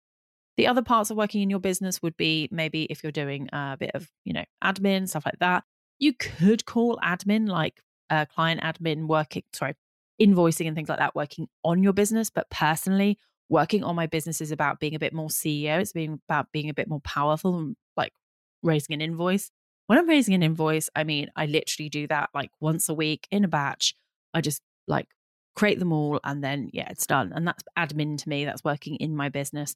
The 0.55 0.67
other 0.67 0.81
parts 0.81 1.09
of 1.09 1.17
working 1.17 1.41
in 1.41 1.49
your 1.49 1.59
business 1.59 2.01
would 2.01 2.15
be 2.15 2.47
maybe 2.51 2.83
if 2.83 3.03
you're 3.03 3.11
doing 3.11 3.49
a 3.51 3.75
bit 3.77 3.91
of, 3.93 4.09
you 4.23 4.33
know, 4.33 4.45
admin, 4.63 5.09
stuff 5.09 5.25
like 5.25 5.39
that. 5.39 5.63
You 5.99 6.13
could 6.13 6.65
call 6.65 6.97
admin 7.03 7.47
like 7.47 7.81
uh, 8.09 8.25
client 8.25 8.61
admin 8.61 9.07
working, 9.07 9.43
sorry, 9.51 9.73
invoicing 10.21 10.67
and 10.67 10.75
things 10.75 10.89
like 10.89 10.99
that 10.99 11.15
working 11.15 11.47
on 11.63 11.83
your 11.83 11.93
business. 11.93 12.29
But 12.29 12.49
personally, 12.49 13.17
working 13.49 13.83
on 13.83 13.95
my 13.95 14.07
business 14.07 14.41
is 14.41 14.51
about 14.51 14.79
being 14.79 14.95
a 14.95 14.99
bit 14.99 15.13
more 15.13 15.29
CEO. 15.29 15.79
It's 15.79 15.93
being 15.93 16.19
about 16.27 16.51
being 16.51 16.69
a 16.69 16.73
bit 16.73 16.87
more 16.87 17.01
powerful 17.01 17.57
and 17.57 17.75
like 17.97 18.13
raising 18.61 18.93
an 18.93 19.01
invoice. 19.01 19.51
When 19.87 19.99
I'm 19.99 20.07
raising 20.07 20.33
an 20.33 20.43
invoice, 20.43 20.89
I 20.95 21.03
mean, 21.03 21.29
I 21.35 21.45
literally 21.45 21.89
do 21.89 22.07
that 22.07 22.29
like 22.33 22.51
once 22.59 22.87
a 22.89 22.93
week 22.93 23.27
in 23.31 23.43
a 23.43 23.49
batch. 23.49 23.93
I 24.33 24.41
just 24.41 24.61
like 24.87 25.07
create 25.55 25.77
them 25.79 25.93
all, 25.93 26.19
and 26.23 26.43
then, 26.43 26.69
yeah, 26.73 26.87
it's 26.89 27.05
done. 27.05 27.31
And 27.35 27.47
that's 27.47 27.63
admin 27.77 28.17
to 28.17 28.29
me. 28.29 28.45
That's 28.45 28.63
working 28.63 28.95
in 28.95 29.15
my 29.15 29.29
business 29.29 29.75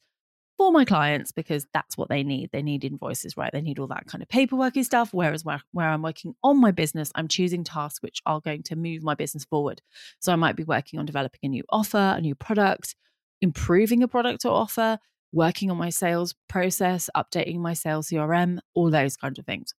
for 0.58 0.72
my 0.72 0.84
clients 0.84 1.32
because 1.32 1.68
that's 1.74 1.98
what 1.98 2.10
they 2.10 2.24
need. 2.24 2.50
They 2.52 2.64
need 2.64 2.84
invoices, 2.84 3.38
right? 3.38 3.52
They 3.52 3.62
need 3.62 3.78
all 3.80 3.88
that 3.88 4.08
kind 4.08 4.24
of 4.24 4.28
paperworky 4.28 4.84
stuff. 4.84 5.10
Whereas 5.14 5.46
where, 5.46 5.62
where 5.72 5.88
I'm 5.88 6.02
working 6.02 6.36
on 6.44 6.60
my 6.60 6.72
business, 6.72 7.12
I'm 7.16 7.28
choosing 7.28 7.64
tasks 7.64 8.02
which 8.02 8.22
are 8.26 8.42
going 8.42 8.64
to 8.64 8.76
move 8.76 9.04
my 9.04 9.14
business 9.14 9.46
forward. 9.46 9.82
So 10.20 10.34
I 10.34 10.36
might 10.36 10.56
be 10.56 10.64
working 10.64 11.00
on 11.00 11.06
developing 11.06 11.40
a 11.44 11.48
new 11.48 11.64
offer, 11.70 12.16
a 12.18 12.22
new 12.22 12.36
product, 12.36 12.96
improving 13.42 14.02
a 14.02 14.08
product 14.08 14.46
or 14.46 14.52
offer, 14.52 14.98
working 15.32 15.70
on 15.70 15.78
my 15.78 15.90
sales 15.90 16.34
process, 16.50 17.10
updating 17.16 17.60
my 17.60 17.74
sales 17.74 18.10
CRM, 18.10 18.60
all 18.74 18.90
those 18.90 19.16
kinds 19.16 19.38
of 19.38 19.46
things. 19.46 19.74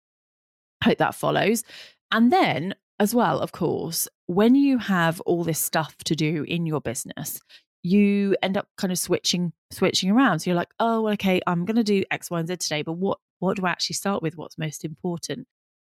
I 0.81 0.87
hope 0.87 0.99
that 0.99 1.15
follows. 1.15 1.65
And 2.13 2.33
then 2.33 2.75
as 3.01 3.15
well, 3.15 3.41
of 3.41 3.53
course, 3.53 4.09
when 4.27 4.55
you 4.55 4.79
have 4.79 5.21
all 5.23 5.45
this 5.45 5.59
stuff 5.59 5.97
to 6.05 6.15
do 6.15 6.45
in 6.47 6.67
your 6.67 6.81
business, 6.81 7.41
you 7.83 8.37
end 8.43 8.57
up 8.57 8.69
kind 8.77 8.93
of 8.93 8.99
switching 8.99 9.53
switching 9.71 10.11
around. 10.11 10.41
So 10.41 10.51
you're 10.51 10.57
like, 10.57 10.73
oh, 10.81 11.09
okay, 11.09 11.41
I'm 11.47 11.65
going 11.65 11.77
to 11.77 11.85
do 11.85 12.03
X, 12.11 12.31
Y, 12.31 12.39
and 12.39 12.49
Z 12.49 12.57
today, 12.57 12.83
but 12.83 12.95
what 12.95 13.19
what 13.39 13.57
do 13.57 13.67
I 13.67 13.71
actually 13.71 13.95
start 13.95 14.23
with? 14.23 14.37
What's 14.37 14.59
most 14.59 14.85
important? 14.85 15.47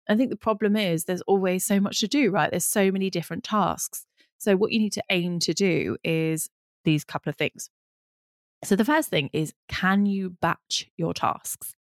I 0.09 0.16
think 0.16 0.31
the 0.31 0.37
problem 0.37 0.77
is 0.77 1.05
there's 1.05 1.23
always 1.23 1.64
so 1.64 1.81
much 1.81 2.01
to 2.01 2.09
do, 2.09 2.31
right? 2.31 2.51
There's 2.51 2.64
so 2.64 2.90
many 2.90 3.11
different 3.11 3.45
tasks. 3.45 4.07
So 4.38 4.57
what 4.57 4.73
you 4.73 4.79
need 4.79 4.93
to 4.95 5.05
aim 5.11 5.38
to 5.40 5.55
do 5.55 5.97
is 6.03 6.51
these 6.85 7.05
couple 7.05 7.31
of 7.31 7.37
things. 7.37 7.71
So 8.64 8.77
the 8.77 8.85
first 8.85 9.09
thing 9.09 9.31
is 9.33 9.55
can 9.69 10.07
you 10.07 10.31
batch 10.31 10.90
your 10.97 11.14
tasks? 11.14 11.75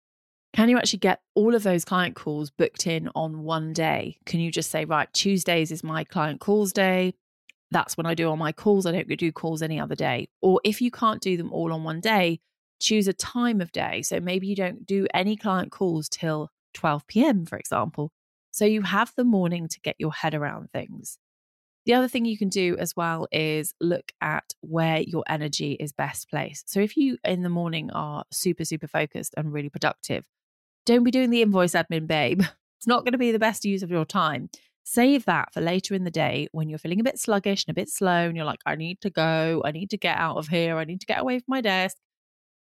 Can 0.53 0.69
you 0.69 0.79
actually 0.79 1.01
get 1.01 1.21
all 1.35 1.55
of 1.55 1.63
those 1.63 1.85
client 1.85 2.17
calls 2.17 2.51
booked 2.51 2.87
in 2.87 3.11
on 3.15 3.43
one 3.43 3.73
day? 3.73 4.19
Can 4.25 4.41
you 4.41 4.51
just 4.51 4.71
say, 4.71 4.87
right, 4.87 5.13
Tuesdays 5.13 5.71
is 5.71 5.85
my 5.85 6.03
client 6.03 6.41
calls 6.41 6.73
day? 6.73 7.15
That's 7.71 7.97
when 7.97 8.07
I 8.07 8.15
do 8.15 8.29
all 8.29 8.37
my 8.37 8.53
calls. 8.53 8.87
I 8.87 8.93
don't 8.93 9.09
do 9.09 9.33
calls 9.33 9.63
any 9.63 9.81
other 9.81 9.95
day. 9.95 10.29
Or 10.41 10.61
if 10.65 10.81
you 10.81 10.91
can't 10.91 11.21
do 11.21 11.37
them 11.37 11.53
all 11.53 11.73
on 11.73 11.85
one 11.85 12.01
day, 12.01 12.41
choose 12.81 13.09
a 13.09 13.13
time 13.13 13.61
of 13.61 13.73
day. 13.73 14.03
So 14.03 14.21
maybe 14.21 14.47
you 14.47 14.57
don't 14.57 14.87
do 14.87 15.07
any 15.13 15.37
client 15.37 15.73
calls 15.73 16.09
till 16.09 16.51
12 16.75 17.07
p.m., 17.07 17.47
for 17.47 17.59
example. 17.59 18.13
So 18.53 18.65
you 18.65 18.83
have 18.83 19.13
the 19.17 19.25
morning 19.25 19.69
to 19.69 19.81
get 19.81 19.97
your 19.99 20.13
head 20.13 20.35
around 20.35 20.71
things. 20.71 21.19
The 21.87 21.95
other 21.95 22.09
thing 22.09 22.25
you 22.25 22.37
can 22.37 22.49
do 22.49 22.77
as 22.79 22.97
well 22.97 23.29
is 23.31 23.73
look 23.81 24.13
at 24.21 24.55
where 24.61 25.01
your 25.01 25.23
energy 25.29 25.73
is 25.73 25.93
best 25.93 26.29
placed. 26.29 26.71
So 26.71 26.81
if 26.81 26.97
you 26.97 27.17
in 27.25 27.43
the 27.43 27.49
morning 27.49 27.91
are 27.93 28.25
super, 28.33 28.65
super 28.65 28.89
focused 28.89 29.35
and 29.37 29.53
really 29.53 29.69
productive, 29.69 30.25
don't 30.85 31.05
be 31.05 31.13
doing 31.13 31.31
the 31.31 31.43
invoice 31.43 31.73
admin, 31.73 32.07
babe. 32.07 32.43
It's 32.79 32.87
not 32.87 33.05
going 33.05 33.13
to 33.13 33.19
be 33.19 33.33
the 33.33 33.39
best 33.39 33.65
use 33.65 33.83
of 33.83 33.91
your 33.91 34.05
time. 34.05 34.51
Save 34.89 35.25
that 35.25 35.53
for 35.53 35.61
later 35.61 35.97
in 35.97 36.05
the 36.05 36.13
day 36.13 36.47
when 36.53 36.69
you're 36.69 36.79
feeling 36.79 37.01
a 37.01 37.05
bit 37.05 37.19
sluggish 37.19 37.65
and 37.67 37.73
a 37.73 37.81
bit 37.81 37.89
slow 37.89 38.29
and 38.29 38.37
you're 38.37 38.47
like, 38.47 38.61
I 38.65 38.77
need 38.77 39.01
to 39.01 39.11
go. 39.11 39.61
I 39.65 39.73
need 39.73 39.91
to 39.91 39.97
get 39.97 40.17
out 40.17 40.37
of 40.37 40.47
here. 40.47 40.79
I 40.79 40.85
need 40.85 41.01
to 41.01 41.07
get 41.07 41.21
away 41.21 41.41
from 41.41 41.47
my 41.49 41.61
desk. 41.61 41.97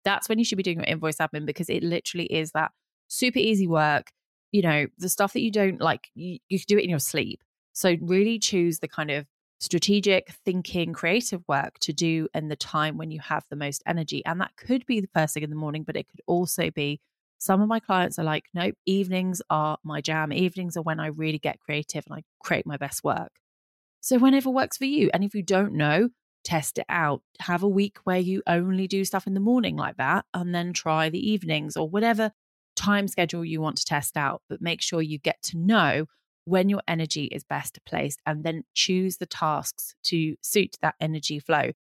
That's 0.05 0.29
when 0.29 0.39
you 0.39 0.45
should 0.45 0.57
be 0.57 0.63
doing 0.63 0.79
your 0.79 0.87
invoice 0.87 1.17
admin 1.17 1.47
because 1.47 1.69
it 1.69 1.83
literally 1.83 2.27
is 2.27 2.53
that 2.53 2.71
super 3.09 3.41
easy 3.41 3.67
work. 3.67 4.13
You 4.53 4.63
know, 4.63 4.87
the 4.99 5.09
stuff 5.09 5.33
that 5.33 5.41
you 5.41 5.51
don't 5.51 5.81
like, 5.81 6.11
you, 6.15 6.39
you 6.49 6.61
can 6.61 6.67
do 6.69 6.79
it 6.79 6.85
in 6.85 6.91
your 6.91 7.01
sleep. 7.01 7.43
So 7.73 7.97
really 8.01 8.39
choose 8.39 8.79
the 8.79 8.87
kind 8.87 9.11
of 9.11 9.27
strategic 9.59 10.31
thinking, 10.45 10.93
creative 10.93 11.43
work 11.49 11.81
to 11.81 11.93
do 11.93 12.29
in 12.35 12.47
the 12.47 12.57
time 12.57 12.99
when 12.99 13.11
you 13.11 13.19
have 13.19 13.45
the 13.51 13.57
most 13.57 13.83
energy. 13.85 14.25
And 14.25 14.41
that 14.41 14.57
could 14.57 14.87
be 14.87 15.01
the 15.01 15.11
first 15.13 15.35
thing 15.35 15.43
in 15.43 15.51
the 15.51 15.57
morning, 15.57 15.83
but 15.83 15.97
it 15.97 16.09
could 16.09 16.21
also 16.29 16.71
be 16.71 17.01
some 17.43 17.61
of 17.61 17.67
my 17.67 17.81
clients 17.81 18.21
are 18.21 18.25
like, 18.25 18.45
nope, 18.55 18.77
evenings 18.87 19.43
are 19.51 19.77
my 19.83 20.01
jam. 20.01 20.33
Evenings 20.33 20.77
are 20.77 20.83
when 20.83 21.01
I 21.01 21.09
really 21.09 21.41
get 21.41 21.59
creative 21.59 22.05
and 22.07 22.15
I 22.15 22.23
create 22.41 22.67
my 22.67 22.77
best 22.77 23.03
work. 23.03 23.33
So, 24.01 24.17
whenever 24.17 24.49
works 24.49 24.77
for 24.77 24.85
you. 24.85 25.11
And 25.13 25.25
if 25.25 25.35
you 25.35 25.43
don't 25.43 25.73
know, 25.73 26.11
test 26.45 26.79
it 26.79 26.87
out. 26.89 27.21
Have 27.41 27.65
a 27.65 27.69
week 27.69 27.99
where 28.05 28.21
you 28.21 28.45
only 28.47 28.87
do 28.87 29.05
stuff 29.05 29.27
in 29.27 29.35
the 29.35 29.41
morning 29.41 29.77
like 29.77 29.97
that, 29.97 30.25
and 30.33 30.55
then 30.55 30.73
try 30.73 31.09
the 31.09 31.31
evenings 31.31 31.77
or 31.77 31.89
whatever 31.89 32.31
time 32.77 33.09
schedule 33.09 33.45
you 33.45 33.61
want 33.61 33.77
to 33.79 33.85
test 33.85 34.17
out. 34.17 34.43
But 34.49 34.63
make 34.63 34.81
sure 34.81 35.03
you 35.03 35.19
get 35.19 35.43
to 35.43 35.59
know 35.59 36.07
when 36.45 36.69
your 36.69 36.83
energy 36.87 37.25
is 37.25 37.43
best 37.43 37.81
placed 37.85 38.21
and 38.25 38.45
then 38.45 38.63
choose 38.73 39.17
the 39.17 39.27
tasks 39.27 39.97
to 40.05 40.37
suit 40.43 40.77
that 40.81 40.95
energy 41.01 41.41
flow. 41.41 41.73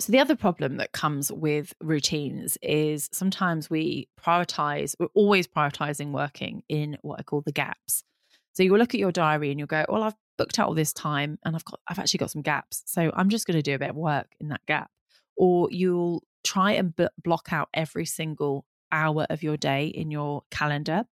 So, 0.00 0.12
the 0.12 0.20
other 0.20 0.36
problem 0.36 0.76
that 0.76 0.92
comes 0.92 1.32
with 1.32 1.74
routines 1.80 2.56
is 2.62 3.08
sometimes 3.12 3.68
we 3.68 4.08
prioritize, 4.20 4.94
we're 5.00 5.08
always 5.14 5.48
prioritizing 5.48 6.12
working 6.12 6.62
in 6.68 6.98
what 7.02 7.18
I 7.18 7.24
call 7.24 7.40
the 7.40 7.52
gaps. 7.52 8.04
So, 8.52 8.62
you'll 8.62 8.78
look 8.78 8.94
at 8.94 9.00
your 9.00 9.10
diary 9.10 9.50
and 9.50 9.58
you'll 9.58 9.66
go, 9.66 9.84
Well, 9.88 10.04
I've 10.04 10.14
booked 10.36 10.58
out 10.60 10.68
all 10.68 10.74
this 10.74 10.92
time 10.92 11.38
and 11.44 11.56
I've 11.56 11.64
got, 11.64 11.80
I've 11.88 11.98
actually 11.98 12.18
got 12.18 12.30
some 12.30 12.42
gaps. 12.42 12.84
So, 12.86 13.10
I'm 13.14 13.28
just 13.28 13.46
going 13.46 13.56
to 13.56 13.62
do 13.62 13.74
a 13.74 13.78
bit 13.78 13.90
of 13.90 13.96
work 13.96 14.28
in 14.40 14.48
that 14.48 14.60
gap. 14.66 14.90
Or 15.36 15.68
you'll 15.72 16.22
try 16.44 16.72
and 16.72 16.94
b- 16.94 17.08
block 17.22 17.48
out 17.52 17.68
every 17.74 18.06
single 18.06 18.64
hour 18.92 19.26
of 19.30 19.42
your 19.42 19.56
day 19.56 19.86
in 19.86 20.12
your 20.12 20.42
calendar. 20.50 21.04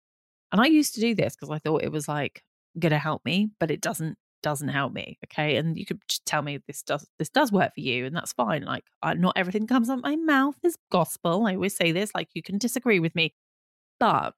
And 0.52 0.60
I 0.60 0.66
used 0.66 0.94
to 0.94 1.00
do 1.00 1.14
this 1.14 1.34
because 1.34 1.50
I 1.50 1.58
thought 1.58 1.82
it 1.82 1.90
was 1.90 2.06
like 2.06 2.42
going 2.78 2.90
to 2.90 2.98
help 2.98 3.24
me, 3.24 3.50
but 3.58 3.70
it 3.70 3.80
doesn't 3.80 4.18
doesn't 4.44 4.68
help 4.68 4.92
me 4.92 5.18
okay 5.26 5.56
and 5.56 5.76
you 5.76 5.86
could 5.86 6.00
just 6.06 6.24
tell 6.26 6.42
me 6.42 6.60
this 6.66 6.82
does 6.82 7.06
this 7.18 7.28
does 7.28 7.50
work 7.50 7.74
for 7.74 7.80
you 7.80 8.04
and 8.06 8.14
that's 8.14 8.32
fine 8.32 8.62
like 8.62 8.84
I, 9.02 9.14
not 9.14 9.32
everything 9.36 9.66
comes 9.66 9.90
out 9.90 10.02
my 10.02 10.16
mouth 10.16 10.56
is 10.62 10.76
gospel 10.90 11.46
i 11.46 11.54
always 11.54 11.74
say 11.74 11.92
this 11.92 12.14
like 12.14 12.28
you 12.34 12.42
can 12.42 12.58
disagree 12.58 13.00
with 13.00 13.14
me 13.14 13.34
but 13.98 14.34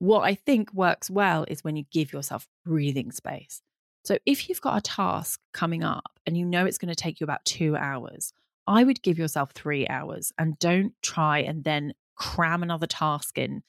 what 0.00 0.22
i 0.22 0.34
think 0.34 0.74
works 0.74 1.08
well 1.08 1.44
is 1.48 1.62
when 1.62 1.76
you 1.76 1.84
give 1.92 2.12
yourself 2.12 2.46
breathing 2.66 3.12
space 3.12 3.62
so 4.04 4.18
if 4.26 4.48
you've 4.48 4.60
got 4.60 4.76
a 4.76 4.82
task 4.82 5.40
coming 5.54 5.84
up 5.84 6.18
and 6.26 6.36
you 6.36 6.44
know 6.44 6.66
it's 6.66 6.78
going 6.78 6.92
to 6.92 6.94
take 6.94 7.20
you 7.20 7.24
about 7.24 7.44
two 7.44 7.76
hours 7.76 8.32
i 8.66 8.82
would 8.82 9.00
give 9.02 9.18
yourself 9.18 9.52
three 9.52 9.86
hours 9.86 10.32
and 10.36 10.58
don't 10.58 10.92
try 11.02 11.38
and 11.38 11.62
then 11.64 11.94
cram 12.16 12.62
another 12.62 12.86
task 12.86 13.38
in 13.38 13.62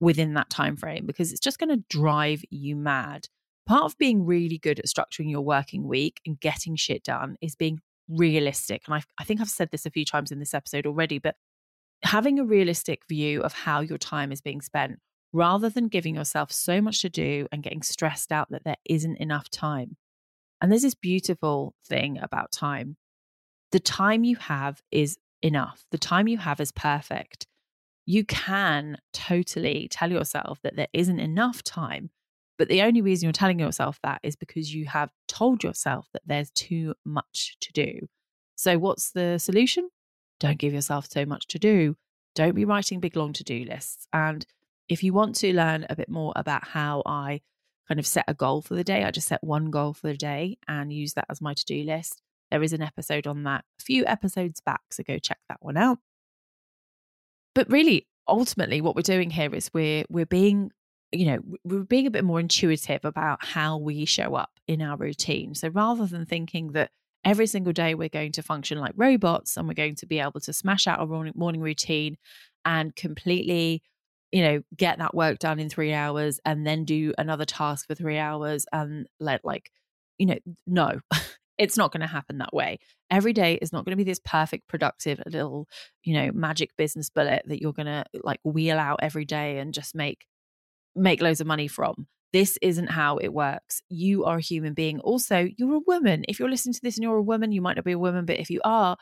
within 0.00 0.34
that 0.34 0.50
time 0.50 0.76
frame 0.76 1.06
because 1.06 1.32
it's 1.32 1.40
just 1.40 1.58
going 1.58 1.70
to 1.70 1.84
drive 1.88 2.44
you 2.50 2.76
mad. 2.76 3.28
Part 3.68 3.84
of 3.84 3.98
being 3.98 4.24
really 4.24 4.56
good 4.56 4.78
at 4.78 4.86
structuring 4.86 5.30
your 5.30 5.42
working 5.42 5.86
week 5.86 6.22
and 6.24 6.40
getting 6.40 6.74
shit 6.74 7.04
done 7.04 7.36
is 7.42 7.54
being 7.54 7.80
realistic. 8.08 8.82
And 8.86 8.94
I, 8.94 9.02
I 9.20 9.24
think 9.24 9.42
I've 9.42 9.50
said 9.50 9.70
this 9.70 9.84
a 9.84 9.90
few 9.90 10.06
times 10.06 10.32
in 10.32 10.38
this 10.38 10.54
episode 10.54 10.86
already, 10.86 11.18
but 11.18 11.34
having 12.02 12.38
a 12.38 12.44
realistic 12.44 13.02
view 13.06 13.42
of 13.42 13.52
how 13.52 13.80
your 13.80 13.98
time 13.98 14.32
is 14.32 14.40
being 14.40 14.62
spent 14.62 15.00
rather 15.34 15.68
than 15.68 15.88
giving 15.88 16.14
yourself 16.14 16.50
so 16.50 16.80
much 16.80 17.02
to 17.02 17.10
do 17.10 17.46
and 17.52 17.62
getting 17.62 17.82
stressed 17.82 18.32
out 18.32 18.48
that 18.50 18.64
there 18.64 18.78
isn't 18.88 19.18
enough 19.18 19.50
time. 19.50 19.98
And 20.62 20.72
there's 20.72 20.82
this 20.82 20.94
beautiful 20.94 21.74
thing 21.86 22.18
about 22.22 22.50
time. 22.50 22.96
The 23.72 23.80
time 23.80 24.24
you 24.24 24.36
have 24.36 24.80
is 24.90 25.18
enough, 25.42 25.84
the 25.90 25.98
time 25.98 26.26
you 26.26 26.38
have 26.38 26.58
is 26.58 26.72
perfect. 26.72 27.46
You 28.06 28.24
can 28.24 28.96
totally 29.12 29.88
tell 29.90 30.10
yourself 30.10 30.58
that 30.62 30.76
there 30.76 30.88
isn't 30.94 31.20
enough 31.20 31.62
time. 31.62 32.08
But 32.58 32.68
the 32.68 32.82
only 32.82 33.00
reason 33.00 33.26
you're 33.26 33.32
telling 33.32 33.60
yourself 33.60 34.00
that 34.02 34.20
is 34.24 34.34
because 34.34 34.74
you 34.74 34.86
have 34.86 35.10
told 35.28 35.62
yourself 35.62 36.08
that 36.12 36.22
there's 36.26 36.50
too 36.50 36.94
much 37.04 37.56
to 37.60 37.72
do. 37.72 38.08
So, 38.56 38.78
what's 38.78 39.12
the 39.12 39.38
solution? 39.38 39.88
Don't 40.40 40.58
give 40.58 40.72
yourself 40.72 41.06
so 41.08 41.24
much 41.24 41.46
to 41.48 41.58
do. 41.58 41.96
Don't 42.34 42.54
be 42.54 42.64
writing 42.64 43.00
big, 43.00 43.16
long 43.16 43.32
to 43.34 43.44
do 43.44 43.64
lists. 43.64 44.06
And 44.12 44.44
if 44.88 45.02
you 45.02 45.12
want 45.12 45.36
to 45.36 45.54
learn 45.54 45.86
a 45.88 45.96
bit 45.96 46.08
more 46.08 46.32
about 46.34 46.66
how 46.66 47.02
I 47.06 47.40
kind 47.86 48.00
of 48.00 48.06
set 48.06 48.24
a 48.28 48.34
goal 48.34 48.62
for 48.62 48.74
the 48.74 48.84
day, 48.84 49.04
I 49.04 49.10
just 49.10 49.28
set 49.28 49.42
one 49.42 49.70
goal 49.70 49.94
for 49.94 50.08
the 50.08 50.16
day 50.16 50.58
and 50.66 50.92
use 50.92 51.14
that 51.14 51.26
as 51.30 51.40
my 51.40 51.54
to 51.54 51.64
do 51.64 51.82
list. 51.84 52.20
There 52.50 52.62
is 52.62 52.72
an 52.72 52.82
episode 52.82 53.26
on 53.26 53.44
that 53.44 53.64
a 53.80 53.82
few 53.82 54.06
episodes 54.06 54.60
back, 54.60 54.80
so 54.90 55.02
go 55.02 55.18
check 55.18 55.38
that 55.48 55.58
one 55.60 55.76
out. 55.76 55.98
But 57.54 57.70
really, 57.70 58.06
ultimately, 58.26 58.80
what 58.80 58.96
we're 58.96 59.02
doing 59.02 59.30
here 59.30 59.54
is 59.54 59.70
we're 59.74 60.04
we're 60.08 60.26
being 60.26 60.70
you 61.12 61.26
know 61.26 61.38
we're 61.64 61.84
being 61.84 62.06
a 62.06 62.10
bit 62.10 62.24
more 62.24 62.40
intuitive 62.40 63.04
about 63.04 63.44
how 63.44 63.76
we 63.76 64.04
show 64.04 64.34
up 64.34 64.50
in 64.66 64.82
our 64.82 64.96
routine 64.96 65.54
so 65.54 65.68
rather 65.68 66.06
than 66.06 66.26
thinking 66.26 66.72
that 66.72 66.90
every 67.24 67.46
single 67.46 67.72
day 67.72 67.94
we're 67.94 68.08
going 68.08 68.32
to 68.32 68.42
function 68.42 68.78
like 68.78 68.92
robots 68.96 69.56
and 69.56 69.66
we're 69.66 69.74
going 69.74 69.94
to 69.94 70.06
be 70.06 70.20
able 70.20 70.40
to 70.40 70.52
smash 70.52 70.86
out 70.86 71.00
our 71.00 71.32
morning 71.34 71.60
routine 71.60 72.16
and 72.64 72.94
completely 72.94 73.82
you 74.32 74.42
know, 74.42 74.62
get 74.76 74.98
that 74.98 75.14
work 75.14 75.38
done 75.38 75.58
in 75.58 75.68
three 75.68 75.92
hours 75.92 76.38
and 76.44 76.66
then 76.66 76.84
do 76.84 77.14
another 77.16 77.44
task 77.44 77.86
for 77.86 77.94
three 77.94 78.18
hours 78.18 78.66
and 78.72 79.06
let, 79.20 79.44
like, 79.44 79.70
you 80.18 80.26
know, 80.26 80.38
no, 80.66 81.00
it's 81.58 81.76
not 81.76 81.92
going 81.92 82.02
to 82.02 82.06
happen 82.06 82.38
that 82.38 82.52
way. 82.52 82.78
Every 83.10 83.32
day 83.32 83.54
is 83.54 83.72
not 83.72 83.84
going 83.84 83.92
to 83.92 84.04
be 84.04 84.08
this 84.08 84.20
perfect, 84.22 84.68
productive 84.68 85.20
little, 85.26 85.66
you 86.04 86.14
know, 86.14 86.30
magic 86.32 86.76
business 86.76 87.08
bullet 87.08 87.42
that 87.46 87.62
you're 87.62 87.72
going 87.72 87.86
to 87.86 88.04
like 88.22 88.40
wheel 88.44 88.78
out 88.78 89.00
every 89.02 89.24
day 89.24 89.58
and 89.58 89.72
just 89.72 89.94
make 89.94 90.26
make 90.98 91.22
loads 91.22 91.40
of 91.40 91.46
money 91.46 91.68
from. 91.68 92.06
This 92.32 92.58
isn't 92.60 92.88
how 92.90 93.16
it 93.18 93.32
works. 93.32 93.82
You 93.88 94.24
are 94.24 94.36
a 94.36 94.42
human 94.42 94.74
being. 94.74 95.00
Also, 95.00 95.48
you're 95.56 95.76
a 95.76 95.80
woman. 95.86 96.24
If 96.28 96.38
you're 96.38 96.50
listening 96.50 96.74
to 96.74 96.80
this 96.82 96.96
and 96.96 97.02
you're 97.02 97.16
a 97.16 97.22
woman, 97.22 97.52
you 97.52 97.62
might 97.62 97.76
not 97.76 97.84
be 97.86 97.92
a 97.92 97.98
woman, 97.98 98.26
but 98.26 98.38
if 98.38 98.50
you 98.50 98.60
are, 98.64 98.96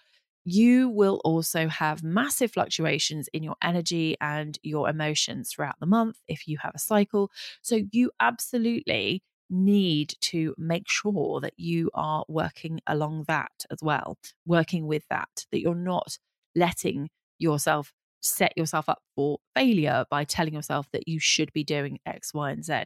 you 0.44 0.88
will 0.88 1.20
also 1.24 1.66
have 1.66 2.04
massive 2.04 2.52
fluctuations 2.52 3.28
in 3.32 3.42
your 3.42 3.56
energy 3.62 4.16
and 4.20 4.58
your 4.62 4.88
emotions 4.88 5.50
throughout 5.50 5.74
the 5.80 5.86
month 5.86 6.18
if 6.28 6.46
you 6.46 6.58
have 6.58 6.72
a 6.74 6.78
cycle. 6.78 7.30
So, 7.62 7.80
you 7.90 8.12
absolutely 8.20 9.22
need 9.50 10.14
to 10.20 10.54
make 10.58 10.88
sure 10.88 11.40
that 11.40 11.54
you 11.56 11.90
are 11.94 12.24
working 12.28 12.80
along 12.86 13.24
that 13.28 13.64
as 13.70 13.78
well, 13.82 14.18
working 14.44 14.86
with 14.86 15.04
that, 15.10 15.46
that 15.50 15.60
you're 15.60 15.74
not 15.74 16.16
letting 16.54 17.10
yourself 17.38 17.92
set 18.26 18.56
yourself 18.56 18.88
up 18.88 19.02
for 19.14 19.38
failure 19.54 20.04
by 20.10 20.24
telling 20.24 20.54
yourself 20.54 20.88
that 20.92 21.08
you 21.08 21.18
should 21.18 21.52
be 21.52 21.64
doing 21.64 21.98
X, 22.06 22.34
Y, 22.34 22.50
and 22.50 22.64
Z. 22.64 22.84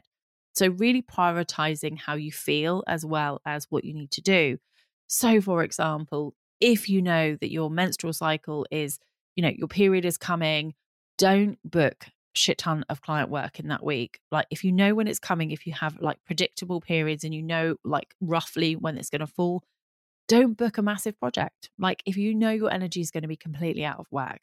So, 0.53 0.67
really 0.67 1.01
prioritizing 1.01 1.97
how 1.97 2.15
you 2.15 2.31
feel 2.31 2.83
as 2.87 3.05
well 3.05 3.41
as 3.45 3.67
what 3.69 3.85
you 3.85 3.93
need 3.93 4.11
to 4.11 4.21
do. 4.21 4.57
So, 5.07 5.41
for 5.41 5.63
example, 5.63 6.35
if 6.59 6.89
you 6.89 7.01
know 7.01 7.37
that 7.39 7.51
your 7.51 7.69
menstrual 7.69 8.13
cycle 8.13 8.65
is, 8.71 8.99
you 9.35 9.43
know, 9.43 9.51
your 9.55 9.67
period 9.67 10.05
is 10.05 10.17
coming, 10.17 10.73
don't 11.17 11.57
book 11.63 12.05
shit 12.33 12.57
ton 12.57 12.85
of 12.89 13.01
client 13.01 13.29
work 13.29 13.59
in 13.59 13.67
that 13.67 13.83
week. 13.83 14.19
Like 14.31 14.47
if 14.49 14.63
you 14.63 14.71
know 14.71 14.95
when 14.95 15.07
it's 15.07 15.19
coming, 15.19 15.51
if 15.51 15.67
you 15.67 15.73
have 15.73 15.99
like 16.01 16.17
predictable 16.25 16.81
periods 16.81 17.23
and 17.23 17.33
you 17.33 17.43
know 17.43 17.75
like 17.83 18.15
roughly 18.21 18.75
when 18.75 18.97
it's 18.97 19.09
going 19.09 19.21
to 19.21 19.27
fall, 19.27 19.63
don't 20.27 20.57
book 20.57 20.77
a 20.77 20.81
massive 20.81 21.19
project. 21.19 21.69
Like 21.77 22.01
if 22.05 22.17
you 22.17 22.33
know 22.33 22.51
your 22.51 22.71
energy 22.71 23.01
is 23.01 23.11
going 23.11 23.23
to 23.23 23.27
be 23.27 23.35
completely 23.35 23.83
out 23.83 23.99
of 23.99 24.07
whack, 24.11 24.41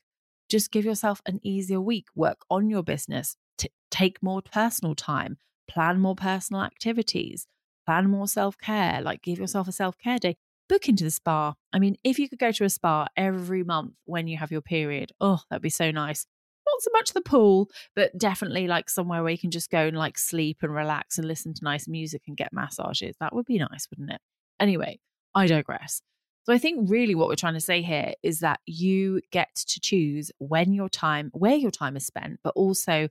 just 0.48 0.70
give 0.70 0.84
yourself 0.84 1.20
an 1.26 1.40
easier 1.42 1.80
week. 1.80 2.06
Work 2.14 2.38
on 2.50 2.70
your 2.70 2.82
business, 2.82 3.36
t- 3.56 3.70
take 3.90 4.22
more 4.22 4.42
personal 4.42 4.94
time, 4.94 5.38
plan 5.68 6.00
more 6.00 6.14
personal 6.14 6.62
activities, 6.62 7.46
plan 7.86 8.10
more 8.10 8.28
self 8.28 8.58
care. 8.58 9.00
Like 9.00 9.22
give 9.22 9.38
yourself 9.38 9.68
a 9.68 9.72
self 9.72 9.98
care 9.98 10.18
day 10.18 10.36
book 10.68 10.88
into 10.88 11.04
the 11.04 11.10
spa. 11.10 11.54
I 11.72 11.78
mean, 11.78 11.96
if 12.04 12.18
you 12.18 12.28
could 12.28 12.38
go 12.38 12.52
to 12.52 12.64
a 12.64 12.70
spa 12.70 13.06
every 13.16 13.64
month 13.64 13.94
when 14.04 14.28
you 14.28 14.36
have 14.36 14.52
your 14.52 14.60
period, 14.60 15.12
oh, 15.20 15.40
that'd 15.50 15.62
be 15.62 15.70
so 15.70 15.90
nice. 15.90 16.26
Not 16.66 16.82
so 16.82 16.90
much 16.92 17.12
the 17.12 17.22
pool, 17.22 17.70
but 17.96 18.16
definitely 18.18 18.68
like 18.68 18.90
somewhere 18.90 19.22
where 19.22 19.32
you 19.32 19.38
can 19.38 19.50
just 19.50 19.70
go 19.70 19.86
and 19.86 19.96
like 19.96 20.18
sleep 20.18 20.58
and 20.62 20.74
relax 20.74 21.16
and 21.16 21.26
listen 21.26 21.54
to 21.54 21.64
nice 21.64 21.88
music 21.88 22.22
and 22.28 22.36
get 22.36 22.52
massages. 22.52 23.16
That 23.20 23.34
would 23.34 23.46
be 23.46 23.58
nice, 23.58 23.88
wouldn't 23.90 24.10
it? 24.10 24.20
Anyway, 24.60 25.00
I 25.34 25.46
digress. 25.46 26.02
So 26.48 26.54
I 26.54 26.58
think 26.58 26.88
really 26.88 27.14
what 27.14 27.28
we're 27.28 27.34
trying 27.34 27.54
to 27.54 27.60
say 27.60 27.82
here 27.82 28.14
is 28.22 28.40
that 28.40 28.60
you 28.64 29.20
get 29.32 29.54
to 29.54 29.80
choose 29.80 30.32
when 30.38 30.72
your 30.72 30.88
time, 30.88 31.30
where 31.34 31.56
your 31.56 31.70
time 31.70 31.94
is 31.94 32.06
spent, 32.06 32.40
but 32.42 32.54
also 32.56 33.10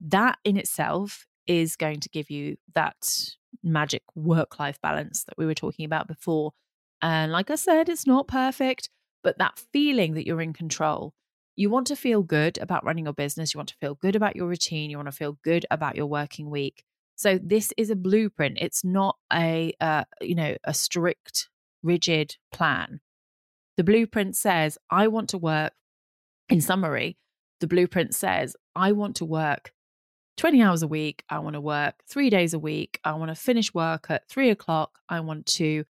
that 0.00 0.38
in 0.44 0.56
itself 0.56 1.26
is 1.48 1.74
going 1.74 1.98
to 1.98 2.08
give 2.08 2.30
you 2.30 2.56
that 2.76 3.34
magic 3.64 4.02
work 4.14 4.60
life 4.60 4.80
balance 4.80 5.24
that 5.24 5.36
we 5.36 5.44
were 5.44 5.54
talking 5.54 5.84
about 5.84 6.06
before 6.06 6.52
and 7.02 7.32
like 7.32 7.50
I 7.50 7.56
said, 7.56 7.88
it's 7.88 8.06
not 8.06 8.28
perfect, 8.28 8.88
but 9.24 9.38
that 9.38 9.60
feeling 9.72 10.14
that 10.14 10.24
you're 10.24 10.40
in 10.40 10.52
control. 10.52 11.14
You 11.56 11.68
want 11.68 11.88
to 11.88 11.96
feel 11.96 12.22
good 12.22 12.58
about 12.58 12.84
running 12.84 13.04
your 13.06 13.12
business. 13.12 13.52
You 13.52 13.58
want 13.58 13.70
to 13.70 13.76
feel 13.80 13.96
good 13.96 14.14
about 14.14 14.36
your 14.36 14.46
routine. 14.46 14.88
You 14.88 14.98
want 14.98 15.08
to 15.08 15.12
feel 15.12 15.36
good 15.42 15.66
about 15.70 15.96
your 15.96 16.06
working 16.06 16.48
week. 16.48 16.84
So 17.16 17.38
this 17.42 17.72
is 17.76 17.90
a 17.90 17.96
blueprint. 17.96 18.58
It's 18.60 18.84
not 18.84 19.16
a 19.32 19.74
uh, 19.80 20.04
you 20.20 20.36
know 20.36 20.56
a 20.64 20.72
strict, 20.72 21.48
rigid 21.82 22.36
plan. 22.52 23.00
The 23.76 23.84
blueprint 23.84 24.36
says, 24.36 24.78
"I 24.90 25.08
want 25.08 25.28
to 25.30 25.38
work." 25.38 25.74
In 26.48 26.60
summary, 26.60 27.16
the 27.60 27.66
blueprint 27.66 28.14
says, 28.14 28.56
"I 28.74 28.92
want 28.92 29.16
to 29.16 29.24
work 29.24 29.72
20 30.36 30.62
hours 30.62 30.82
a 30.82 30.88
week. 30.88 31.24
I 31.28 31.38
want 31.38 31.54
to 31.54 31.60
work 31.60 32.02
three 32.08 32.30
days 32.30 32.54
a 32.54 32.58
week. 32.58 32.98
I 33.04 33.12
want 33.12 33.30
to 33.30 33.34
finish 33.34 33.72
work 33.74 34.06
at 34.10 34.28
three 34.28 34.50
o'clock. 34.50 34.98
I 35.08 35.20
want 35.20 35.46
to 35.46 35.84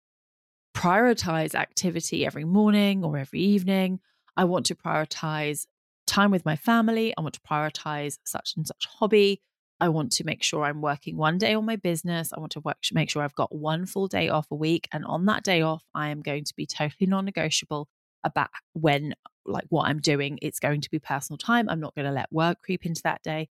prioritize 0.73 1.55
activity 1.55 2.25
every 2.25 2.45
morning 2.45 3.03
or 3.03 3.17
every 3.17 3.41
evening. 3.41 3.99
I 4.37 4.45
want 4.45 4.65
to 4.67 4.75
prioritize 4.75 5.67
time 6.07 6.31
with 6.31 6.45
my 6.45 6.55
family. 6.55 7.13
I 7.17 7.21
want 7.21 7.35
to 7.35 7.41
prioritize 7.41 8.19
such 8.23 8.53
and 8.55 8.65
such 8.65 8.87
hobby. 8.87 9.41
I 9.81 9.89
want 9.89 10.11
to 10.13 10.23
make 10.23 10.43
sure 10.43 10.63
I'm 10.63 10.81
working 10.81 11.17
one 11.17 11.37
day 11.37 11.53
on 11.53 11.65
my 11.65 11.75
business. 11.75 12.33
I 12.33 12.39
want 12.39 12.51
to 12.53 12.59
work, 12.59 12.77
make 12.91 13.09
sure 13.09 13.23
I've 13.23 13.35
got 13.35 13.55
one 13.55 13.85
full 13.85 14.07
day 14.07 14.29
off 14.29 14.47
a 14.51 14.55
week. 14.55 14.87
And 14.91 15.05
on 15.05 15.25
that 15.25 15.43
day 15.43 15.61
off, 15.61 15.83
I 15.95 16.09
am 16.09 16.21
going 16.21 16.43
to 16.43 16.55
be 16.55 16.65
totally 16.65 17.07
non 17.07 17.25
negotiable 17.25 17.87
about 18.23 18.49
when, 18.73 19.15
like, 19.45 19.65
what 19.69 19.87
I'm 19.87 19.99
doing. 19.99 20.37
It's 20.41 20.59
going 20.59 20.81
to 20.81 20.89
be 20.89 20.99
personal 20.99 21.37
time. 21.37 21.69
I'm 21.69 21.79
not 21.79 21.95
going 21.95 22.05
to 22.05 22.11
let 22.11 22.31
work 22.31 22.61
creep 22.61 22.85
into 22.85 23.01
that 23.03 23.23
day. 23.23 23.49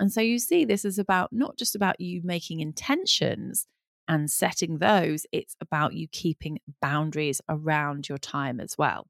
And 0.00 0.12
so 0.12 0.20
you 0.20 0.38
see, 0.38 0.64
this 0.64 0.84
is 0.84 0.98
about 0.98 1.32
not 1.32 1.56
just 1.56 1.74
about 1.74 2.00
you 2.00 2.22
making 2.24 2.60
intentions, 2.60 3.66
and 4.08 4.30
setting 4.30 4.78
those, 4.78 5.26
it's 5.32 5.56
about 5.60 5.94
you 5.94 6.08
keeping 6.08 6.58
boundaries 6.80 7.40
around 7.48 8.08
your 8.08 8.18
time 8.18 8.60
as 8.60 8.76
well. 8.76 9.06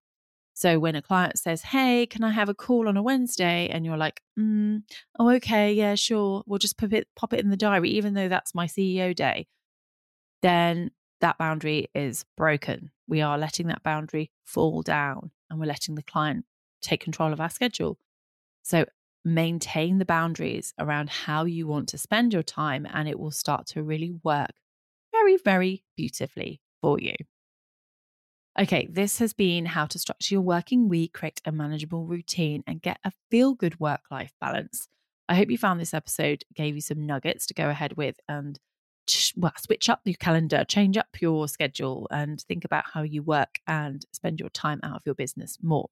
So 0.54 0.78
when 0.78 0.94
a 0.94 1.02
client 1.02 1.38
says, 1.38 1.62
Hey, 1.62 2.06
can 2.06 2.22
I 2.22 2.30
have 2.30 2.48
a 2.48 2.54
call 2.54 2.88
on 2.88 2.96
a 2.96 3.02
Wednesday? 3.02 3.68
And 3.68 3.84
you're 3.84 3.96
like, 3.96 4.22
mm, 4.38 4.82
Oh, 5.18 5.30
okay, 5.30 5.72
yeah, 5.72 5.94
sure. 5.94 6.42
We'll 6.46 6.58
just 6.58 6.78
pop 6.78 6.92
it, 6.92 7.08
pop 7.16 7.32
it 7.32 7.40
in 7.40 7.50
the 7.50 7.56
diary, 7.56 7.90
even 7.90 8.14
though 8.14 8.28
that's 8.28 8.54
my 8.54 8.66
CEO 8.66 9.14
day. 9.14 9.46
Then 10.42 10.90
that 11.20 11.38
boundary 11.38 11.88
is 11.94 12.24
broken. 12.36 12.90
We 13.06 13.20
are 13.20 13.38
letting 13.38 13.68
that 13.68 13.82
boundary 13.82 14.30
fall 14.44 14.82
down 14.82 15.30
and 15.48 15.58
we're 15.58 15.66
letting 15.66 15.94
the 15.94 16.02
client 16.02 16.44
take 16.80 17.00
control 17.00 17.32
of 17.32 17.40
our 17.40 17.50
schedule. 17.50 17.98
So 18.62 18.84
maintain 19.24 19.98
the 19.98 20.04
boundaries 20.04 20.74
around 20.78 21.10
how 21.10 21.44
you 21.44 21.66
want 21.66 21.88
to 21.90 21.98
spend 21.98 22.32
your 22.32 22.42
time 22.42 22.86
and 22.92 23.08
it 23.08 23.18
will 23.18 23.30
start 23.30 23.66
to 23.68 23.82
really 23.82 24.12
work 24.24 24.50
very, 25.12 25.36
very 25.36 25.84
beautifully 25.96 26.60
for 26.80 26.98
you. 26.98 27.14
Okay, 28.58 28.86
this 28.90 29.18
has 29.18 29.32
been 29.32 29.64
how 29.64 29.86
to 29.86 29.98
structure 29.98 30.34
your 30.34 30.42
working 30.42 30.88
week, 30.88 31.14
create 31.14 31.40
a 31.46 31.52
manageable 31.52 32.04
routine, 32.04 32.62
and 32.66 32.82
get 32.82 32.98
a 33.04 33.12
feel 33.30 33.54
good 33.54 33.80
work 33.80 34.02
life 34.10 34.32
balance. 34.40 34.88
I 35.28 35.36
hope 35.36 35.50
you 35.50 35.56
found 35.56 35.80
this 35.80 35.94
episode 35.94 36.44
gave 36.54 36.74
you 36.74 36.82
some 36.82 37.06
nuggets 37.06 37.46
to 37.46 37.54
go 37.54 37.70
ahead 37.70 37.96
with 37.96 38.20
and 38.28 38.58
well, 39.36 39.52
switch 39.56 39.88
up 39.88 40.00
your 40.04 40.16
calendar, 40.16 40.64
change 40.68 40.96
up 40.98 41.08
your 41.20 41.48
schedule, 41.48 42.06
and 42.10 42.40
think 42.42 42.64
about 42.64 42.84
how 42.92 43.02
you 43.02 43.22
work 43.22 43.58
and 43.66 44.04
spend 44.12 44.38
your 44.38 44.50
time 44.50 44.80
out 44.82 44.96
of 44.96 45.02
your 45.06 45.14
business 45.14 45.58
more. 45.62 45.88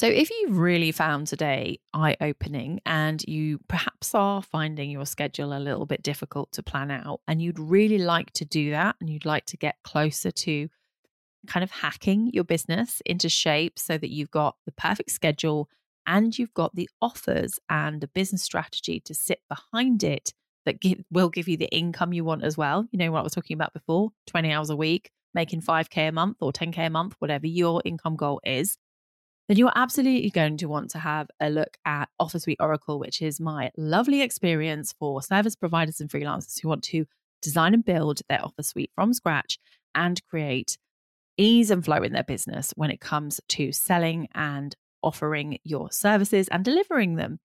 So, 0.00 0.06
if 0.06 0.30
you've 0.30 0.56
really 0.56 0.92
found 0.92 1.26
today 1.26 1.78
eye 1.92 2.16
opening 2.22 2.80
and 2.86 3.22
you 3.28 3.58
perhaps 3.68 4.14
are 4.14 4.40
finding 4.40 4.90
your 4.90 5.04
schedule 5.04 5.52
a 5.52 5.60
little 5.60 5.84
bit 5.84 6.02
difficult 6.02 6.50
to 6.52 6.62
plan 6.62 6.90
out, 6.90 7.20
and 7.28 7.42
you'd 7.42 7.58
really 7.58 7.98
like 7.98 8.32
to 8.32 8.46
do 8.46 8.70
that 8.70 8.96
and 8.98 9.10
you'd 9.10 9.26
like 9.26 9.44
to 9.44 9.58
get 9.58 9.76
closer 9.84 10.30
to 10.30 10.70
kind 11.46 11.62
of 11.62 11.70
hacking 11.70 12.30
your 12.32 12.44
business 12.44 13.02
into 13.04 13.28
shape 13.28 13.78
so 13.78 13.98
that 13.98 14.08
you've 14.08 14.30
got 14.30 14.56
the 14.64 14.72
perfect 14.72 15.10
schedule 15.10 15.68
and 16.06 16.38
you've 16.38 16.54
got 16.54 16.74
the 16.74 16.88
offers 17.02 17.58
and 17.68 18.00
the 18.00 18.08
business 18.08 18.42
strategy 18.42 19.00
to 19.00 19.12
sit 19.12 19.40
behind 19.50 20.02
it 20.02 20.32
that 20.64 20.80
give, 20.80 21.04
will 21.10 21.28
give 21.28 21.46
you 21.46 21.58
the 21.58 21.68
income 21.76 22.14
you 22.14 22.24
want 22.24 22.42
as 22.42 22.56
well. 22.56 22.86
You 22.90 22.98
know 22.98 23.12
what 23.12 23.20
I 23.20 23.24
was 23.24 23.34
talking 23.34 23.54
about 23.54 23.74
before 23.74 24.12
20 24.28 24.50
hours 24.50 24.70
a 24.70 24.76
week, 24.76 25.10
making 25.34 25.60
5K 25.60 26.08
a 26.08 26.12
month 26.12 26.38
or 26.40 26.52
10K 26.52 26.86
a 26.86 26.88
month, 26.88 27.16
whatever 27.18 27.46
your 27.46 27.82
income 27.84 28.16
goal 28.16 28.40
is 28.46 28.78
then 29.50 29.56
you're 29.56 29.72
absolutely 29.74 30.30
going 30.30 30.56
to 30.58 30.68
want 30.68 30.90
to 30.90 30.98
have 31.00 31.28
a 31.40 31.50
look 31.50 31.76
at 31.84 32.08
Offer 32.20 32.38
Suite 32.38 32.60
Oracle, 32.60 33.00
which 33.00 33.20
is 33.20 33.40
my 33.40 33.72
lovely 33.76 34.22
experience 34.22 34.94
for 34.96 35.20
service 35.22 35.56
providers 35.56 36.00
and 36.00 36.08
freelancers 36.08 36.62
who 36.62 36.68
want 36.68 36.84
to 36.84 37.04
design 37.42 37.74
and 37.74 37.84
build 37.84 38.20
their 38.28 38.44
offer 38.44 38.62
suite 38.62 38.92
from 38.94 39.12
scratch 39.12 39.58
and 39.92 40.24
create 40.28 40.78
ease 41.36 41.72
and 41.72 41.84
flow 41.84 41.96
in 41.96 42.12
their 42.12 42.22
business 42.22 42.72
when 42.76 42.92
it 42.92 43.00
comes 43.00 43.40
to 43.48 43.72
selling 43.72 44.28
and 44.36 44.76
offering 45.02 45.58
your 45.64 45.90
services 45.90 46.46
and 46.46 46.64
delivering 46.64 47.16
them. 47.16 47.40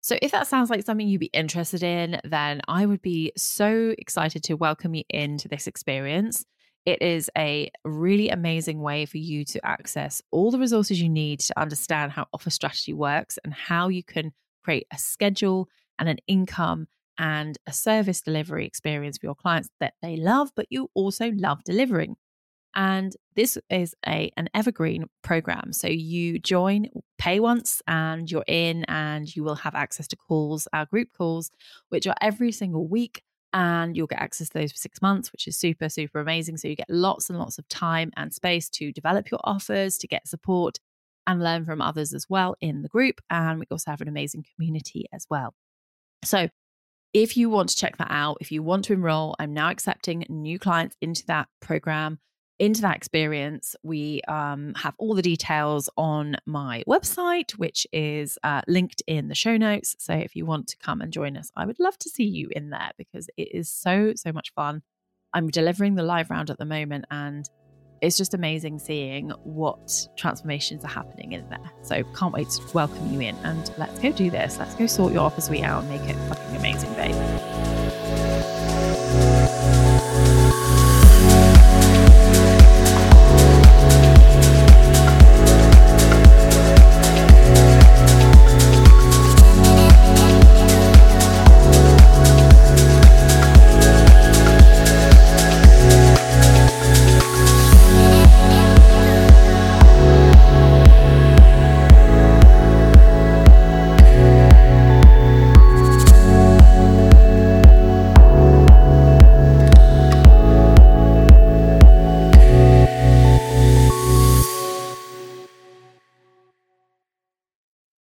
So, 0.00 0.16
if 0.22 0.30
that 0.30 0.46
sounds 0.46 0.70
like 0.70 0.86
something 0.86 1.06
you'd 1.06 1.20
be 1.20 1.26
interested 1.34 1.82
in, 1.82 2.18
then 2.24 2.62
I 2.66 2.86
would 2.86 3.02
be 3.02 3.32
so 3.36 3.94
excited 3.98 4.42
to 4.44 4.54
welcome 4.54 4.94
you 4.94 5.04
into 5.10 5.48
this 5.48 5.66
experience. 5.66 6.46
It 6.86 7.02
is 7.02 7.28
a 7.36 7.70
really 7.84 8.28
amazing 8.28 8.80
way 8.80 9.06
for 9.06 9.18
you 9.18 9.44
to 9.46 9.66
access 9.66 10.22
all 10.30 10.52
the 10.52 10.58
resources 10.58 11.02
you 11.02 11.08
need 11.08 11.40
to 11.40 11.60
understand 11.60 12.12
how 12.12 12.26
offer 12.32 12.48
strategy 12.48 12.92
works 12.92 13.38
and 13.44 13.52
how 13.52 13.88
you 13.88 14.04
can 14.04 14.32
create 14.62 14.86
a 14.92 14.98
schedule 14.98 15.68
and 15.98 16.08
an 16.08 16.18
income 16.28 16.86
and 17.18 17.58
a 17.66 17.72
service 17.72 18.22
delivery 18.22 18.66
experience 18.66 19.18
for 19.18 19.26
your 19.26 19.34
clients 19.34 19.68
that 19.80 19.94
they 20.00 20.16
love, 20.16 20.50
but 20.54 20.66
you 20.70 20.88
also 20.94 21.32
love 21.32 21.64
delivering. 21.64 22.16
And 22.76 23.16
this 23.34 23.58
is 23.70 23.94
a 24.06 24.30
an 24.36 24.48
evergreen 24.54 25.06
program. 25.22 25.72
So 25.72 25.88
you 25.88 26.38
join, 26.38 26.88
pay 27.18 27.40
once, 27.40 27.82
and 27.88 28.30
you're 28.30 28.44
in, 28.46 28.84
and 28.84 29.34
you 29.34 29.42
will 29.42 29.54
have 29.54 29.74
access 29.74 30.06
to 30.08 30.16
calls, 30.16 30.68
our 30.72 30.86
group 30.86 31.08
calls, 31.16 31.50
which 31.88 32.06
are 32.06 32.14
every 32.20 32.52
single 32.52 32.86
week 32.86 33.22
and 33.52 33.96
you'll 33.96 34.06
get 34.06 34.20
access 34.20 34.48
to 34.48 34.58
those 34.58 34.72
for 34.72 34.78
six 34.78 35.00
months, 35.00 35.32
which 35.32 35.46
is 35.46 35.56
super, 35.56 35.88
super 35.88 36.20
amazing. 36.20 36.56
So 36.56 36.68
you 36.68 36.76
get 36.76 36.90
lots 36.90 37.30
and 37.30 37.38
lots 37.38 37.58
of 37.58 37.68
time 37.68 38.12
and 38.16 38.32
space 38.32 38.68
to 38.70 38.92
develop 38.92 39.30
your 39.30 39.40
offers, 39.44 39.98
to 39.98 40.06
get 40.06 40.28
support 40.28 40.78
and 41.26 41.42
learn 41.42 41.64
from 41.64 41.80
others 41.80 42.12
as 42.12 42.26
well 42.28 42.56
in 42.60 42.82
the 42.82 42.88
group. 42.88 43.20
And 43.30 43.58
we 43.58 43.66
also 43.70 43.90
have 43.90 44.00
an 44.00 44.08
amazing 44.08 44.44
community 44.54 45.06
as 45.12 45.26
well. 45.30 45.54
So 46.24 46.48
if 47.12 47.36
you 47.36 47.48
want 47.48 47.70
to 47.70 47.76
check 47.76 47.96
that 47.96 48.10
out, 48.10 48.38
if 48.40 48.52
you 48.52 48.62
want 48.62 48.84
to 48.86 48.92
enroll, 48.92 49.34
I'm 49.38 49.54
now 49.54 49.70
accepting 49.70 50.26
new 50.28 50.58
clients 50.58 50.96
into 51.00 51.24
that 51.26 51.48
program 51.60 52.18
into 52.58 52.80
that 52.82 52.96
experience, 52.96 53.76
we 53.82 54.22
um, 54.28 54.74
have 54.76 54.94
all 54.98 55.14
the 55.14 55.22
details 55.22 55.88
on 55.96 56.36
my 56.46 56.82
website, 56.88 57.52
which 57.52 57.86
is 57.92 58.38
uh, 58.42 58.62
linked 58.66 59.02
in 59.06 59.28
the 59.28 59.34
show 59.34 59.56
notes. 59.56 59.94
So 59.98 60.14
if 60.14 60.34
you 60.34 60.46
want 60.46 60.68
to 60.68 60.76
come 60.78 61.00
and 61.00 61.12
join 61.12 61.36
us, 61.36 61.50
I 61.56 61.66
would 61.66 61.78
love 61.78 61.98
to 61.98 62.08
see 62.08 62.24
you 62.24 62.48
in 62.50 62.70
there 62.70 62.90
because 62.96 63.28
it 63.36 63.54
is 63.54 63.68
so, 63.68 64.12
so 64.16 64.32
much 64.32 64.52
fun. 64.54 64.82
I'm 65.34 65.48
delivering 65.50 65.96
the 65.96 66.02
live 66.02 66.30
round 66.30 66.50
at 66.50 66.58
the 66.58 66.64
moment 66.64 67.04
and 67.10 67.48
it's 68.00 68.16
just 68.16 68.34
amazing 68.34 68.78
seeing 68.78 69.30
what 69.42 70.08
transformations 70.16 70.84
are 70.84 70.88
happening 70.88 71.32
in 71.32 71.48
there. 71.48 71.70
So 71.82 72.02
can't 72.14 72.32
wait 72.32 72.48
to 72.50 72.62
welcome 72.72 73.12
you 73.12 73.20
in 73.20 73.36
and 73.36 73.70
let's 73.78 73.98
go 73.98 74.12
do 74.12 74.30
this. 74.30 74.58
Let's 74.58 74.74
go 74.74 74.86
sort 74.86 75.12
your 75.12 75.22
offer 75.22 75.40
suite 75.40 75.64
out 75.64 75.84
and 75.84 75.90
make 75.90 76.08
it 76.08 76.16
fucking 76.28 76.56
amazing, 76.56 76.92
babe. 76.94 77.85